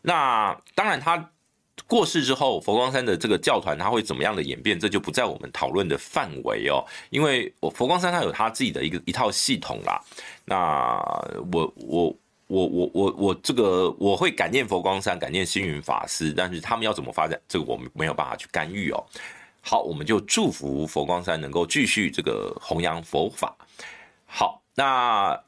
[0.00, 1.30] 那当然，他
[1.88, 6.84] 过世之后，佛光山的这个教团他会怎么样的演变，这就不在我们讨论的范围哦。
[7.08, 9.98] 因为我佛光山他有他自己的一个一套系统啦。
[10.44, 11.00] 那
[11.50, 12.16] 我我
[12.46, 19.02] 我我我我这个我会感念佛光山，感念星云法师，但是他们要怎么发展，这个我们没有办法去干预哦。
[19.62, 23.56] 好，我们就祝福佛光山能够继续这个弘扬佛法。
[24.26, 25.38] 好，那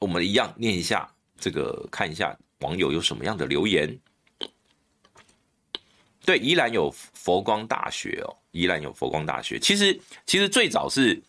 [0.00, 3.96] 我们一样念一下这个，看一下网友有什么样的留言。
[6.26, 9.58] 对，宜兰有佛光大学哦，宜兰有佛光大学。
[9.60, 11.22] 其实，其实最早是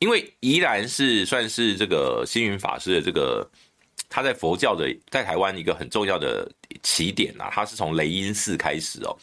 [0.00, 3.48] 因为宜兰是算是这个星云法师的这个
[4.08, 6.50] 他在佛教的在台湾一个很重要的
[6.82, 9.16] 起点呐，他是从雷音寺开始哦。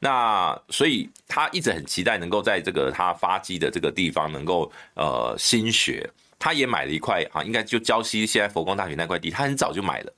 [0.00, 6.04] 那所以他一直很期待能够在这个他发迹的这个地方能够呃兴学，
[6.36, 10.12] 他也买了一块啊，应该就礁溪现在佛光大学那块地，他很早就买了。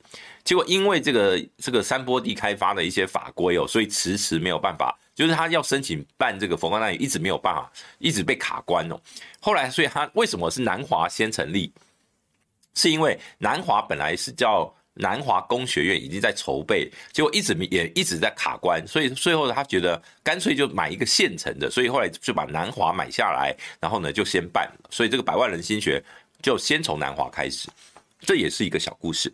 [0.46, 7.68] 结果因为这个这个山坡地开发的一些法规哦，所以迟迟没有办法，就是他要申请办这个佛光大学，一直没有办法，
[7.98, 8.96] 一直被卡关哦。
[9.40, 11.72] 后来，所以他为什么是南华先成立？
[12.74, 26.00] 是因为南华本来是叫南华工学院，已经在筹备，结果一直也一直在卡关，所以最后他觉得干脆就买一个现成的，所以后来就把南华买下来，然后呢就先办，所以这个百万人心学
[26.40, 27.68] 就先从南华开始，
[28.20, 29.32] 这也是一个小故事。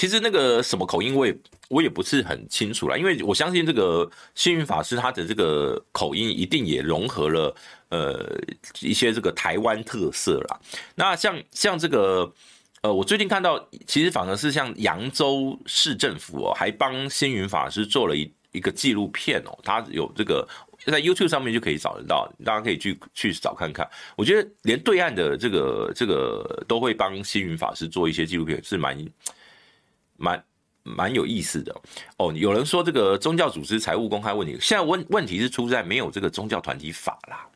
[0.00, 1.38] 其实那个什么口音，我也
[1.68, 7.54] 我也不是很清楚啦，因为我相信这个星云法师他的这个口音一定也融合了
[7.90, 8.34] 呃
[8.80, 10.58] 一些这个台湾特色啦。
[10.94, 12.32] 那像像这个
[12.80, 20.48] 呃，我最近看到，其实反而是像扬州市政府哦，还帮星云法师做了一一个纪录片哦，他有这个
[20.86, 23.86] 在 YouTube 上面就可以找得到，大家可以去去找看看。
[24.16, 28.96] 我觉得连对岸的这个这个都会帮星云法师做一些纪录片，是蛮。
[30.20, 30.44] 蛮
[30.82, 31.74] 蛮有意思的
[32.18, 37.46] 哦，有人说这个宗教组织财务公开问题，现在问问题是出在没有这个宗教团体法啦。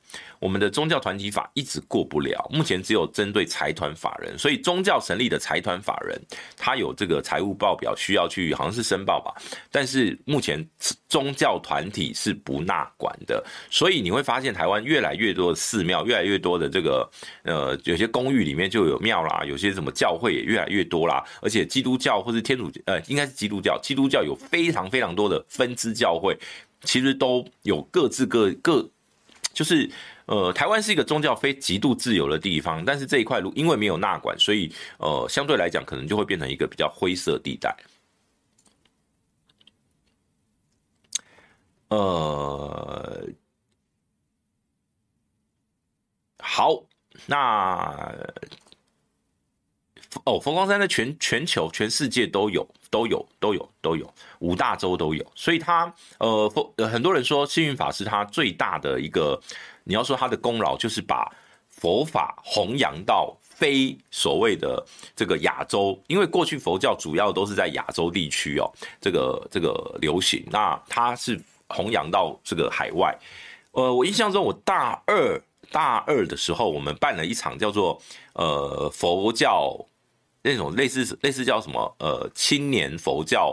[0.44, 6.20] 我们的宗教团体法一直过不了，目前只有针对财团法人，所以宗教成立的财团法人，
[6.54, 9.32] 他有这个财务报表需要去，好像是申报吧。
[9.72, 10.62] 但是目前
[11.08, 17.10] 宗教团体是不纳管的，所以你会发现台湾越来越多的寺庙，越来越多的这个
[17.44, 26.38] 呃，有些公寓里面就有庙啦，有些什么教会也越来越多啦，而且基督教或是天主呃，应该是基督教，基督教有非常非常多的分支教会，
[26.82, 28.86] 其实都有各自各各，
[29.54, 29.88] 就是。
[30.26, 37.76] 呃，台湾是一个宗教非极度自由的地方，但是这一块路因为没有纳管，所以呃，相对来讲可能就会变成一个比较灰色地带。
[41.88, 43.28] 呃，
[46.38, 46.82] 好，
[47.26, 48.10] 那
[50.24, 59.38] 哦，佛光山在全全球、全世界都有，都有，都有，都有，五大洲都有，所以他呃，佛很多人说星云法师他最大的一个。
[59.84, 61.30] 你要说他的功劳，就是把
[61.68, 68.70] 佛法弘扬到非所谓的这个亚洲，因为过去佛教主要都是在亚洲地区哦，
[69.00, 70.42] 这个这个流行。
[70.50, 73.14] 那他是弘扬到这个海外。
[73.72, 78.00] 呃，我印象中，我大二大二的时候，我们办了一场叫做
[78.32, 79.76] 呃佛教
[80.42, 83.52] 那种类似类似叫什么呃青年佛教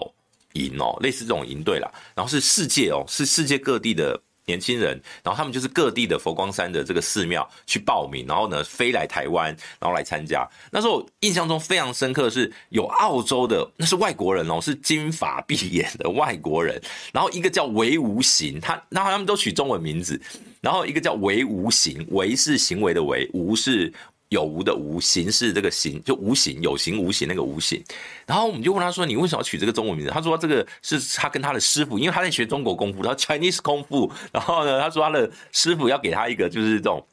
[0.53, 1.91] 营哦，类似这种营队啦。
[2.15, 4.21] 然后是世界哦，是世界各地的。
[4.45, 9.47] 年轻人，然后他们就是各地的佛光山的这个寺庙去报名，然后呢飞来台湾，
[9.79, 10.47] 然后来参加。
[10.71, 16.81] 那时候印象中非常深刻的是有澳洲的，那是外国人哦，是金发碧眼的外国人。
[17.13, 20.19] 然后一个叫唯无形，他然后他们都取中文名字，
[20.59, 23.93] 然后一个叫唯无形，韦是行为的韦，无是。
[24.31, 27.83] 有无的无，形是这个形，就无形有形无形那个无形。
[28.25, 34.09] 然后我们就问他说：“你为什么要取这个中文名字？”他说：“这个是他跟他的师傅，因为他在学中国功夫，他 Chinese 功夫。
[34.31, 37.05] 然后呢，他说他的师傅要给他一个就是这种。”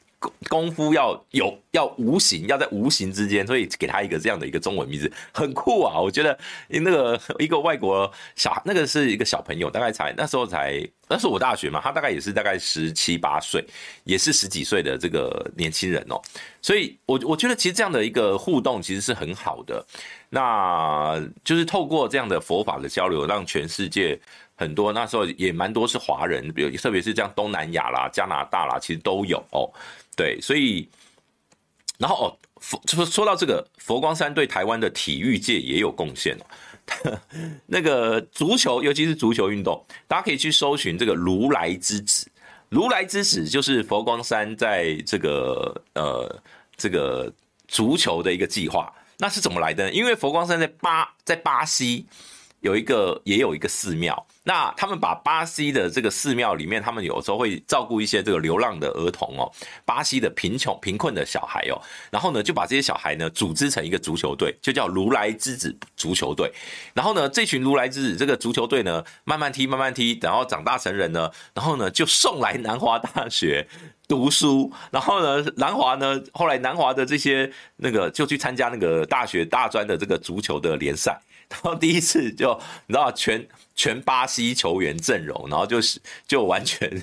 [0.49, 6.01] 功夫要有，要无形，要在无形之间，所以给他一个这样的一个中文名字，很酷啊！
[6.01, 6.37] 我觉得
[6.69, 13.65] 那个一个外国小，那个是一个小朋友，大概才那时候才，那是我大学嘛，他大概也是大概十七八岁，
[14.03, 16.21] 也是十几岁的这个年轻人哦。
[16.61, 19.87] 所以我我觉得其实这样的一个互动其实是很好的，
[20.31, 24.19] 那就是透过这样的佛法的交流，让全世界。
[24.59, 29.71] 很多那时候也蛮多是华人，比如特别是像东南亚啦、加拿大啦，其实都有哦。
[30.17, 30.87] 对，所以
[31.97, 32.27] 然后哦，
[32.61, 36.45] 佛说说到这个佛光山对台湾的体育界也有贡献哦。
[37.67, 42.29] 那个足球，尤其是足球运动，大家可以去搜寻这个如来之子。
[42.69, 46.43] 如来之子就是佛光山在这个呃
[46.77, 47.33] 这个
[47.69, 49.93] 足球的一个计划，那是怎么来的呢？
[49.93, 52.07] 因为佛光山在巴在巴西
[52.61, 54.27] 有一个也有一个寺庙。
[54.45, 59.53] 那他们把巴西的这个寺庙里面，他们有时候会照顾一些这个流浪的儿童哦，
[59.85, 61.77] 巴西的贫穷贫困的小孩哦，
[62.11, 66.51] 然后呢就把这些小孩呢组织成一个足球队，就叫如来之子足球队。
[66.95, 73.69] 然后呢，这群如来之子这个足球队呢，慢慢踢慢慢踢，然后长大成人呢，然后呢就送来南华大学
[74.09, 74.73] 读书。
[74.91, 81.21] 然后呢，南华呢后来南华的这些那个就去参加那个大学大专的这个足球的联赛。
[81.51, 82.53] 然后第一次就
[82.87, 87.03] 你知道全全巴西球员阵容，然后就是就完全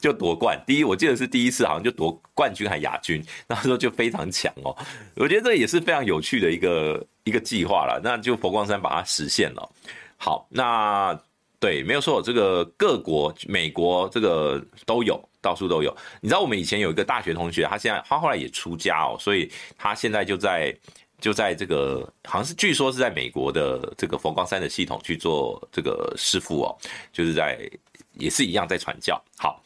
[0.00, 0.62] 就夺冠。
[0.64, 4.76] 第一我记得是第一次，好像就夺冠军还亚军，那时候就非常强哦。
[5.16, 8.00] 我觉得这也是非常有趣的一个一个计划了。
[8.04, 9.68] 那就佛光山把它实现了。
[10.16, 11.18] 好，那
[11.58, 15.92] 对，没有错，这个各国美国这个都有，到处都有。
[16.20, 20.72] 你知道我们以前有一个大学同学，他现在他后来也出家哦，所以他现在就在。
[21.22, 26.76] 就在这个，好像是据说是在美国的这个佛光山的系统去做这个师傅哦，
[27.12, 27.58] 就是在
[28.14, 29.18] 也是一样在传教。
[29.38, 29.62] 好，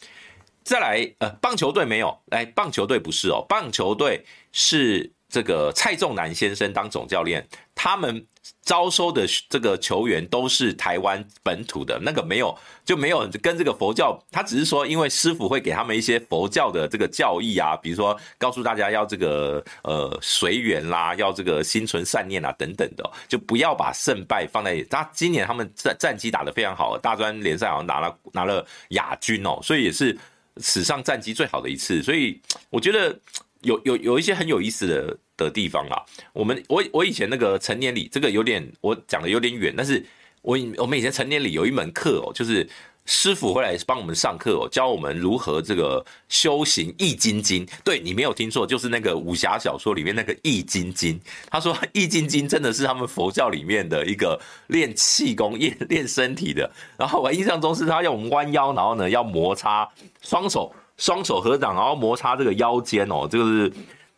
[0.63, 7.45] 再来，呃，棒球队没有，哎，棒球队不是哦，棒球队是这个蔡仲南先生当总教练，
[7.75, 8.27] 他们。
[8.63, 30.17] 招收的这个球员都是台湾本土的，那个没有就没有跟这个佛教，他只是说，因为师傅会给他们一些佛教的这个教义啊，比如说告诉大家要这个呃随缘啦，要这个心存善念啊等等的，就不要把胜败放在他今年他们战战绩打得非常好，大专联赛好像拿了拿了亚军哦，所以也是
[30.59, 32.41] 史上战绩最好的一次，所以
[32.71, 33.17] 我觉得
[33.63, 35.17] 有有有一些很有意思的。
[35.37, 40.05] 的地方啊，我们我我以前那个成年礼，这个有点我讲的有点远，但是
[40.43, 42.67] 我我们以前成年礼有一门课哦，就是
[43.05, 47.67] 师傅会来帮我们上课哦，教我们如何这个修行易筋经。
[47.85, 51.21] 对，你没有听错，就是那个武侠小说里面那个易筋经。
[51.51, 56.71] 他说易筋经真的是他们佛教里面的一个练气功、练练身体的。
[56.97, 59.89] 然后我印象中是他要我们弯腰，然后呢要摩擦
[60.23, 63.73] 双手，双手合掌，然后摩擦这个腰间哦，这个是。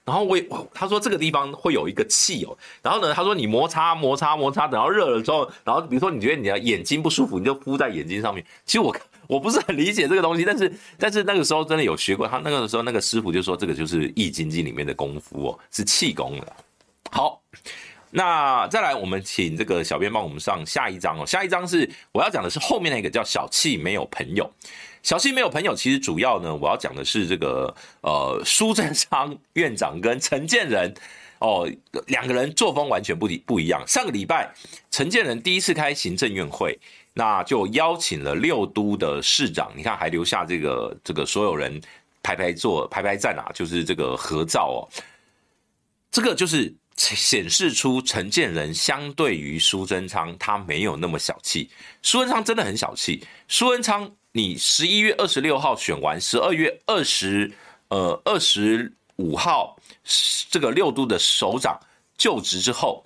[0.08, 2.56] 然后我也，他说这个地方会有一个气哦。
[2.82, 8.42] 然后呢，他说你摩擦摩擦摩擦，等到热了之后，然后比如说你觉得你的眼睛不舒服，你就敷在眼睛上面。
[8.64, 8.96] 其实我
[9.28, 12.26] 我不是很理解这个东西，但是但是那个时候真的有学过。
[12.26, 16.52] 他那个时候那个师傅就说这个就是易筋经里面的功夫哦，是气功的。
[17.10, 17.42] 好，
[18.10, 21.26] 那再来我们请这个小编帮我们上下一章哦。
[21.26, 24.50] 下一章是我要讲的是后面那个叫小气没有朋友。
[25.02, 30.92] 小气没有朋友，其实主要呢，我要讲的是这个呃，苏贞昌院长跟陈建仁
[31.38, 31.70] 哦，
[32.08, 33.82] 两个人作风完全不一不一样。
[33.86, 34.52] 上个礼拜，
[34.90, 36.78] 陈建仁第一次开行政院会，
[37.14, 41.80] 那就邀请了六都的市长，你看还留下这个这个所有人
[42.22, 44.78] 排排坐排排站啊，就是这个合照哦，
[46.10, 51.70] 这个就是显示出陈建仁相对于苏贞昌，他没有那么小气。
[52.02, 54.10] 苏贞昌真的很小气，苏贞昌。
[54.38, 57.52] 你十一月二十六号选完，十二月二十
[57.88, 59.76] 呃二十五号
[60.48, 61.76] 这个六都的首长
[62.16, 63.04] 就职之后，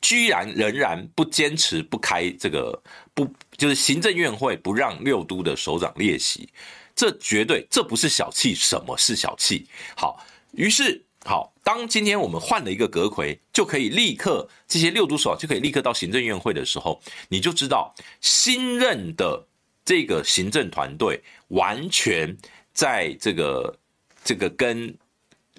[0.00, 2.82] 居然仍然不坚持不开这个
[3.14, 6.48] 不就是行政院会不让六都的首长列席，
[6.96, 9.68] 这绝对这不是小气，什么是小气？
[9.96, 19.44] 好，于是好，当今天我们换了一个阁揆，就可以立刻这些六都首就可以立刻到行政院会的时候，你就知道新任的。
[19.88, 22.36] 这个行政团队完全
[22.74, 23.74] 在这个
[24.22, 24.94] 这个跟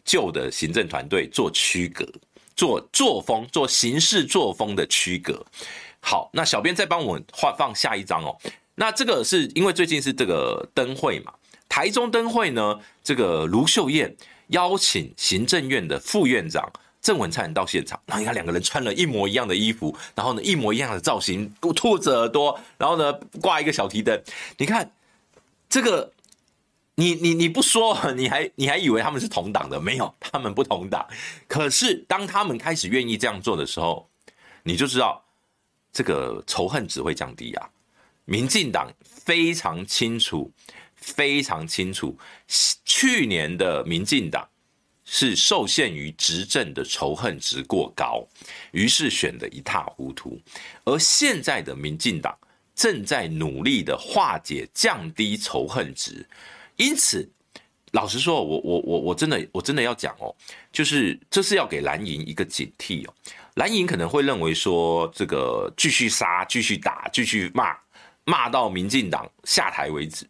[0.06, 2.08] 旧的行政团队做区隔，
[2.56, 5.44] 做作风、做行事作风的区隔。
[6.00, 8.38] 好，那小编再帮我们画放下一张哦。
[8.76, 11.34] 那这个是因为最近是这个灯会嘛，
[11.68, 14.16] 台中灯会呢，这个卢秀燕
[14.50, 16.72] 邀请行政院的副院长。
[17.02, 24.22] 郑文灿到现场，然后你看两个人穿了一模一样的衣服，然后呢一模一样的造型，兔子耳朵，然后呢挂一个小提灯。
[24.58, 24.92] 你看
[25.70, 26.12] 这个，
[26.96, 29.80] 你你你不说，你还你还以为他们是同党的？
[29.80, 31.08] 没有，他们不同党。
[31.48, 34.10] 可是当他们开始愿意这样做的时候，
[34.64, 35.24] 你就知道
[35.94, 37.70] 这个仇恨只会降低啊！
[38.26, 40.52] 民进党非常清楚，
[40.96, 42.18] 非常清楚，
[42.84, 44.48] 去年的民进党。
[45.12, 48.24] 是受限于执政的仇恨值过高，
[48.72, 50.40] 于是选得一塌糊涂。
[50.86, 52.38] 而现在的民进党
[52.76, 56.24] 正在努力的化解、降低仇恨值。
[56.76, 57.28] 因此，
[57.92, 60.34] 老实说，我我我我真的我真的要讲哦，
[60.72, 63.14] 就是这是要给蓝营一个警惕哦。
[63.56, 67.76] 蓝营可能会认为说，这个继续杀、继续打、继续骂，
[68.26, 70.30] 骂到民进党下台为止。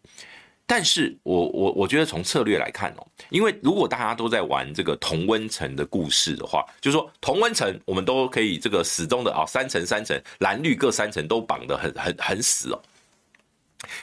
[0.70, 12.80] 但是我我我觉得从策略来看哦，因为如果大家都在玩这个同温层的故事的话，就是说同温层我们都可以这个始终的啊，三层三层蓝绿各三层都绑得很很很死哦。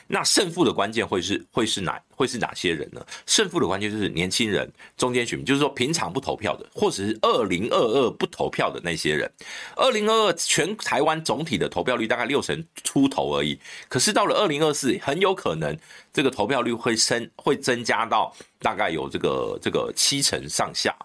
[0.07, 3.05] 那胜负的关键会是会是哪会是哪些人呢？
[3.25, 9.31] 胜负的关键就是年轻人、中间选民，就是说平常不投票的，或者是二零二二不投票的那些人。
[9.75, 15.77] 二零二二全台湾总体的投票率大概六成出头而已，可是到了二零二四，很有可能
[16.11, 20.95] 这个投票率会升会增加到大概有这个这个七成上下。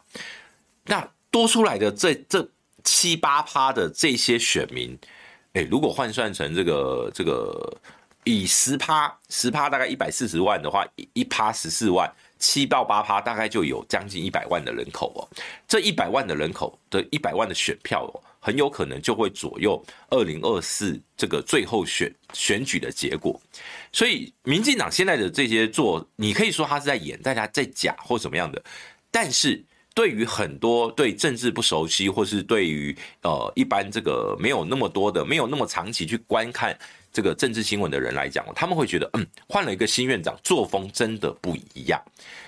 [0.86, 2.48] 那多出来的这这
[2.84, 4.98] 七八趴的这些选民，
[5.52, 7.76] 哎，如果换算成这个这个。
[8.24, 15.20] 以十趴十趴大概一百四十万的话，一趴十四万，七到八趴大概就有将近一百万的人口哦。
[15.66, 23.40] 这一百万的人口的一百万的选票哦，很有可能就会左右二零二四这个最后选选举的结果。
[23.92, 28.62] 所以，民进党现在的这些做，你可以说他是在演，大家在假或怎么样的。
[29.10, 29.62] 但是，
[29.94, 36.78] 对于很多对政治不熟悉，或是对于呃一般这个没有那么多的、没有那么长期去观看。
[37.12, 42.00] 这个政治新闻的人来讲，他们会觉得，嗯，换了一个新院长，作风真的不一样。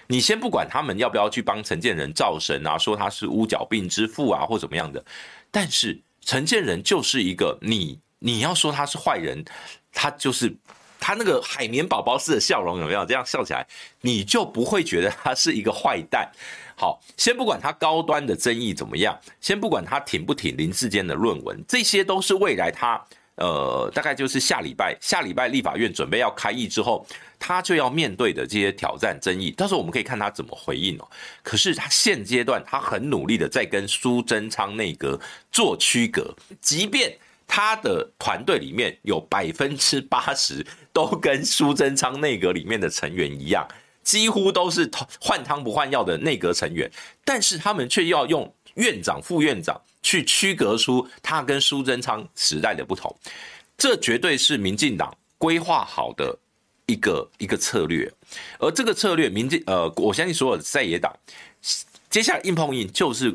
[0.07, 5.05] 你先不管他们要不要去帮陈建仁造神啊，说他是乌角病之父啊，或怎么样的，
[5.51, 9.45] 但是陈建仁就是一个你你要说他是坏人，
[9.93, 10.55] 他就是
[10.99, 13.05] 他那个海绵宝宝似的笑容有没有？
[13.05, 13.67] 这样笑起来，
[14.01, 16.31] 你就不会觉得他是一个坏蛋。
[16.77, 23.03] 好，先不管他高端的争议怎么样，先不管他挺不挺林志坚的论文，这些都是未来他。
[23.37, 27.05] 呃，大概就是下礼拜，下礼拜立法院准备要开议之后，
[27.39, 31.09] 他就要面对的这些挑战争议，到时候我们可以看他怎么回应哦。
[31.43, 35.21] 可是他现阶段他很努力的在跟苏贞昌内阁
[35.51, 37.17] 做区隔，即便
[37.47, 43.67] 他的团队里面有百分之八十都跟苏贞昌内阁里面的成员一样，
[44.05, 44.89] 几乎都是
[45.21, 46.91] 换汤不换药的内阁成员，
[47.25, 49.81] 但是他们却要用院长、副院长。
[50.07, 53.11] 去区隔出他跟苏贞昌时代的不同，
[53.79, 56.39] 这绝对是民进党规划好的
[56.85, 58.07] 一个一个策略。
[58.59, 61.11] 而这个策略，民进呃，我相信所有的在野党
[62.11, 63.35] 接下来硬碰硬，就是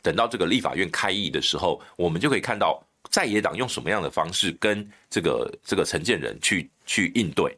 [0.00, 7.54] 等到这个立法院开议的时候，我们就可以看到在野党用什么样的方式跟这个这个陈建仁去去应对。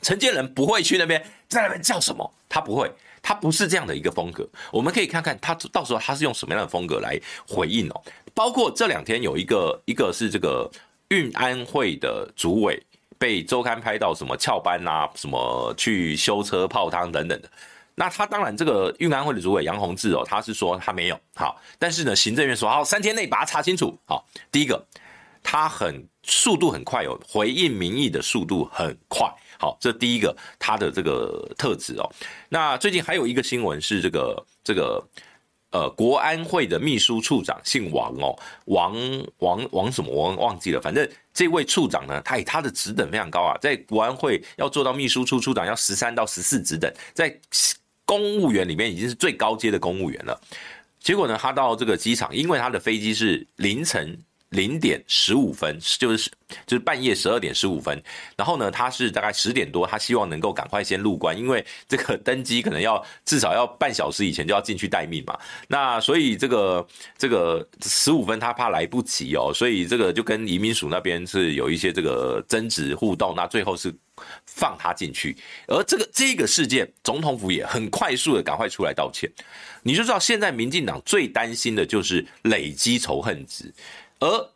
[0.00, 2.34] 陈建仁不会去那边，在那边叫什么？
[2.48, 2.90] 他不会。
[3.22, 8.02] 他不是这样的一个风格，我们可以看看他到时候他是用什么样的风格来回应哦。
[8.34, 10.68] 包括这两天有一个，一个是这个
[11.08, 12.82] 运安会的主委
[13.18, 17.48] 被周刊拍到什么翘班啊，什么去修车泡汤等等的。
[17.94, 23.96] 那他当然这个运安会的主委杨宏志哦，他是说他没有好，但是呢，行政院说好三天内把他查清楚。
[24.06, 24.82] 好，第一个
[25.42, 29.30] 他很速度很快哦，回应民意的速度很快。
[29.62, 32.12] 好，这第一个他的这个特质哦。
[32.48, 35.00] 那最近还有一个新闻是这个这个
[35.70, 38.92] 呃国安会的秘书处长姓王哦，王
[39.38, 47.32] 王王什么我忘记了，反正这位处长呢，他他的职等非常高啊，在国安会要做到秘书处处长要十三到十四职等，在
[48.04, 50.40] 公务员里面已经是最高阶的公务员了。
[50.98, 54.18] 结果呢，他到这个机场，因为他的飞机是凌晨。
[54.52, 56.30] 零点十五分，就是
[56.66, 58.00] 就是半夜十二点十五分，
[58.36, 65.38] 然后呢，他是大概十点多，他希望能够赶快先入关，因为 这个登机可能要至少要半小时以前就要进去待命嘛。
[65.68, 66.86] 那所以这个
[67.18, 73.94] 这个十五分他怕来不及哦，所以这个就跟移民署那边是有一些这个争执互动，那最后是
[74.44, 75.36] 放他进去。
[75.66, 79.30] 而这个这个事件，总统府也很快速的赶快出来道歉。
[79.82, 83.72] 你就知道现在民进党最担心的就是累积仇恨值。
[84.22, 84.50] 而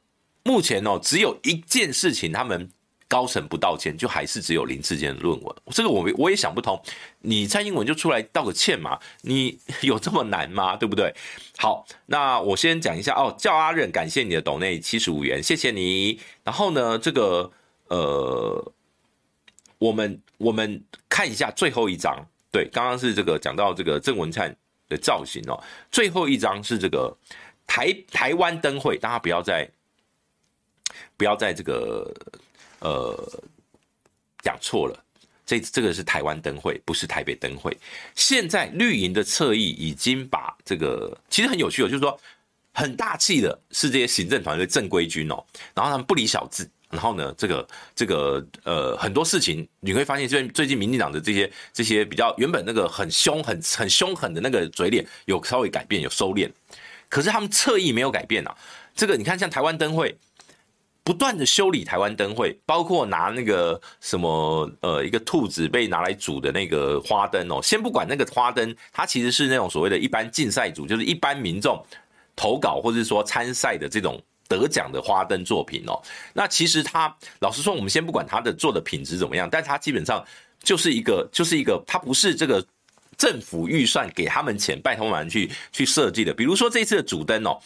[0.44, 2.70] 目前哦，只有一件事情，他们
[3.08, 5.56] 高层不道歉，就还是只有林志坚的论文。
[5.72, 6.80] 这个我我也想不通，
[7.22, 8.96] 你蔡英文就出来道个歉嘛？
[9.22, 10.76] 你有这么难吗？
[10.76, 11.12] 对不对？
[11.58, 16.20] 好，那我先讲一下哦，叫阿任，感谢你的斗内七十五元，谢谢你。
[16.44, 17.50] 然后呢，这个
[17.88, 18.72] 呃，
[19.78, 24.56] 我们我们看一下最后一张，对，刚刚是这个讲到这个郑文灿
[24.88, 25.60] 的造型哦，
[25.90, 27.16] 最后一张是这个。
[27.66, 29.68] 台台湾灯会，大家不要再
[31.16, 32.14] 不要再这个
[32.80, 33.42] 呃
[34.42, 35.04] 讲错了，
[35.44, 37.76] 这这个是台湾灯会，不是台北灯会。
[38.14, 42.18] 现在绿营的侧翼已经把这个其实很有趣哦，就是说
[42.72, 45.44] 很大气的是这些行政团队正规军哦，
[45.74, 56.50] 然后他们不理小字，然后呢，这个这个呃很多事情你会发现，最最近民进党的这些这些比较原本那个很凶很很凶狠的那个嘴脸，有稍微改变，有收敛。
[57.08, 58.54] 可是他们侧翼没有改变啊，
[58.94, 60.16] 这个你看，像台湾灯会，
[61.02, 71.84] 不断的修理台湾灯会，包括拿那个什么呃一个兔子被拿来煮的那个花灯哦，先不管那个花灯，它其实是那种所谓的一般竞赛组，就是一般民众
[72.34, 74.22] 投稿或者说参赛的这种。
[74.48, 76.00] 得奖的花灯作品哦，
[76.32, 80.24] 那其实他老实说，我们先不管他的做的品质怎么样，但他基本上
[80.62, 82.64] 就是一个，就是一个，他不是这个
[83.16, 86.32] 政府预算给他们钱，拜托我们去去设计的。
[86.32, 87.58] 比如说这次的主灯哦，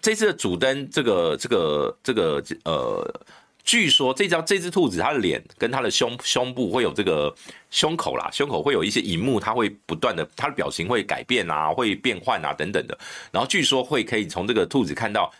[0.00, 3.20] 这次的主灯，这个这个这个呃，
[3.64, 7.34] 据说这张这只兔子，它的脸跟它的胸胸部会有这个
[7.70, 12.98] 胸口啦，胸口会有一些荧幕，它会不断的，它的表情会改变啊，会变换啊等等的。
[13.30, 15.32] 然后据说会可以从这个兔子看到。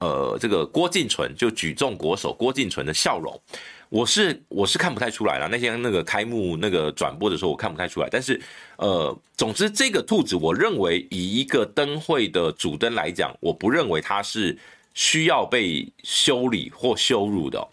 [0.00, 3.40] 呃，这个郭敬淳就举重国手郭敬淳的笑容，
[3.88, 5.48] 我是我是看不太出来了。
[5.48, 8.08] 那天那个开幕那个转播的时候，我看不太出来。
[8.10, 8.40] 但是，
[8.76, 14.56] 呃，总之这个兔子，我认为以一个灯会的主灯来讲，我不认为它是
[14.94, 17.68] 需要被修理或羞辱的。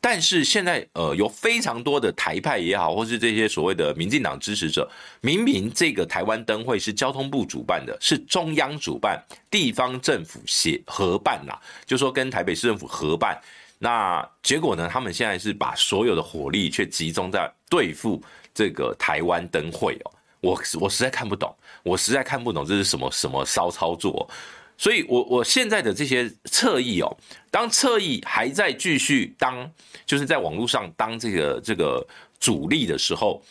[0.00, 4.88] 但是现在，呃，有非常多的台派也好，或是这些所谓的民进党支持者，
[5.20, 13.38] 明明这个台湾灯会是交通部主办的，是中央主办，地方政府协合办啦，就说跟台北市政府合办，
[13.78, 18.20] 那结果呢，他们现在是把所有的火力却集中在对付
[18.52, 24.28] 这个台湾灯会哦，我我实在看不懂，我实在看不懂这是什么什么骚操作。
[24.76, 27.16] 所以我，我我现在的这些侧翼哦，
[27.50, 29.68] 当侧翼还在继续当，
[30.06, 32.06] 就是在网络上当这个这个
[32.38, 33.42] 主力的时候，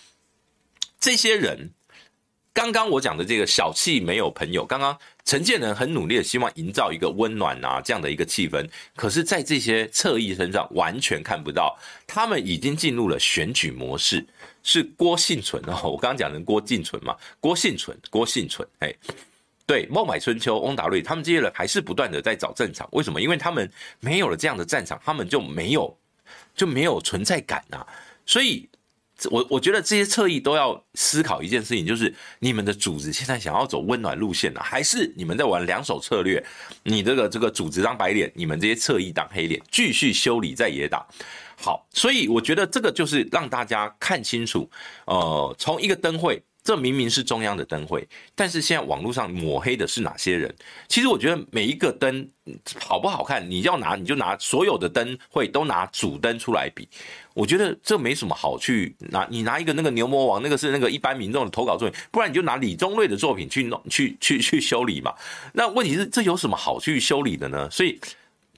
[0.99, 1.69] 这些人，
[2.57, 11.77] 刚刚我讲的这个小气没有朋友，刚刚陈建仁很努力的希望营造一个温暖啊这样的一个气氛，可是，在这些侧翼身上完全看不到，
[12.07, 14.25] 他们已经进入了选举模式，
[14.63, 18.91] 是郭婞淳哦，我刚刚讲的郭婞淳嘛，郭婞淳，郭婞淳，哎。
[19.67, 23.21] 对，孟买春秋、翁达瑞他们这些人还是不断的在找战场，为什么？
[23.21, 25.95] 因为他们没有了这样的战场，他们就没有
[26.55, 27.87] 就没有存在感呐、啊。
[28.25, 28.67] 所以，
[29.31, 36.43] 我我觉得这些侧翼都要思考一件事情，就是你们的组织现在想要走温暖路线呢、啊，还是你们在玩两手策略？
[36.83, 41.05] 你这个这个组织当白脸，你们这些侧翼当黑脸，继续修理在野党。
[41.59, 44.69] 好，所以我觉得这个就是让大家看清楚，
[45.05, 46.41] 呃，从一个灯会。
[46.67, 48.05] 这明明是中央的灯会，
[48.35, 50.53] 但是现在网络上抹黑的是哪些人？
[50.89, 52.29] 其实我觉得每一个灯
[52.77, 56.85] 好不好看，你要拿你就拿所有的灯会都拿主灯出来比，
[57.33, 59.25] 我觉得这没什么好去拿。
[59.31, 65.15] 你拿一个那个牛魔王，那个是那个一般民众的投稿作品，不然你就拿李宗瑞的作品去弄去去去修理嘛。
[65.53, 67.71] 那问题是这有什么好去修理的呢？
[67.71, 67.97] 所以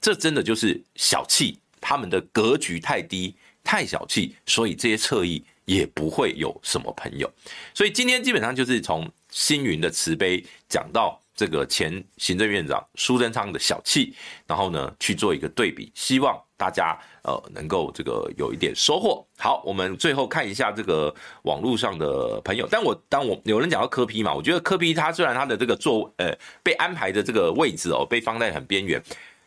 [0.02, 5.44] 这真的就是小气，他们的格局太低，太小气，所以这些侧翼。
[5.70, 7.32] 也不会有什么朋友，
[7.76, 14.12] 所以今天基本上就是从星云的慈悲讲到这个前行政院长苏贞昌的小气，
[14.48, 19.24] 然后呢去做一个对比，希望大家呃能够这个有一点收获。
[19.38, 21.14] 好，我们最后看一下这个
[21.44, 29.00] 网络上的朋友，但我当我有人讲到柯批嘛，我觉得柯批他虽然他的这个座呃被安排的这个位置哦被放在很边缘，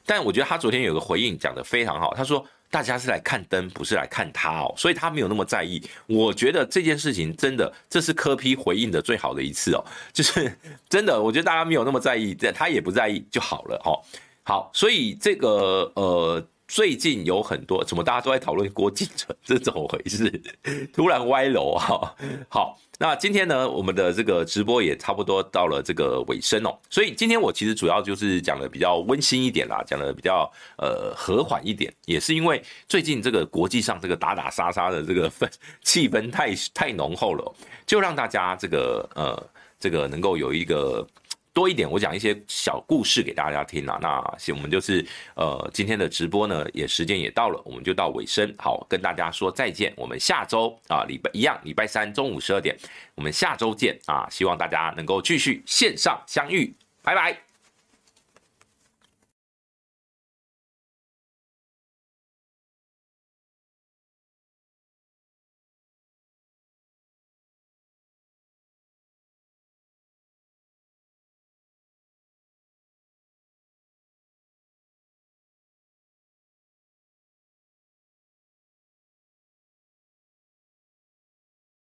[0.07, 2.47] 但我觉得他昨天有个回应讲得非常好，他说。
[2.73, 5.81] 大家是来看灯，不是来看他哦，所以他没有那么在意。
[6.07, 10.51] 我觉得这件事情真的，这是柯批回应的最好的一次哦， 就是
[10.89, 14.01] 真的，我觉得大家没有那么在意，他也不在意就好了哦。
[14.43, 16.43] 好，所以这个呃。
[16.73, 20.41] 最近有很多怎么大家都在讨论郭婞淳，这怎么回事？
[20.91, 22.17] 突然歪楼啊！
[22.49, 26.75] 好，那今天呢，我们的这个直播也差不多到了这个尾声哦。
[26.89, 35.47] 所以今天我其实主要就是讲的比较温馨一点啦，讲的比较呃和缓一点，也是因为最近这个国际上这个打打杀杀的这个氛
[35.83, 37.55] 气氛太太浓厚了，
[37.87, 39.47] 就让大家这个呃
[39.79, 41.07] 这个能够有一个。
[41.53, 43.99] 多一点，我讲一些小故事给大家听啊。
[44.01, 45.05] 那行，我们就是
[45.37, 48.53] 呃，今天的直播呢，也时间也到了，我们就到尾声。
[48.59, 49.93] 好，跟大家说再见。
[49.97, 52.77] 我们下周啊，礼拜一样，礼拜三中午十二点，
[53.15, 54.27] 我们下周见啊。
[54.31, 57.52] 希望大家能够继续线上相遇，拜拜。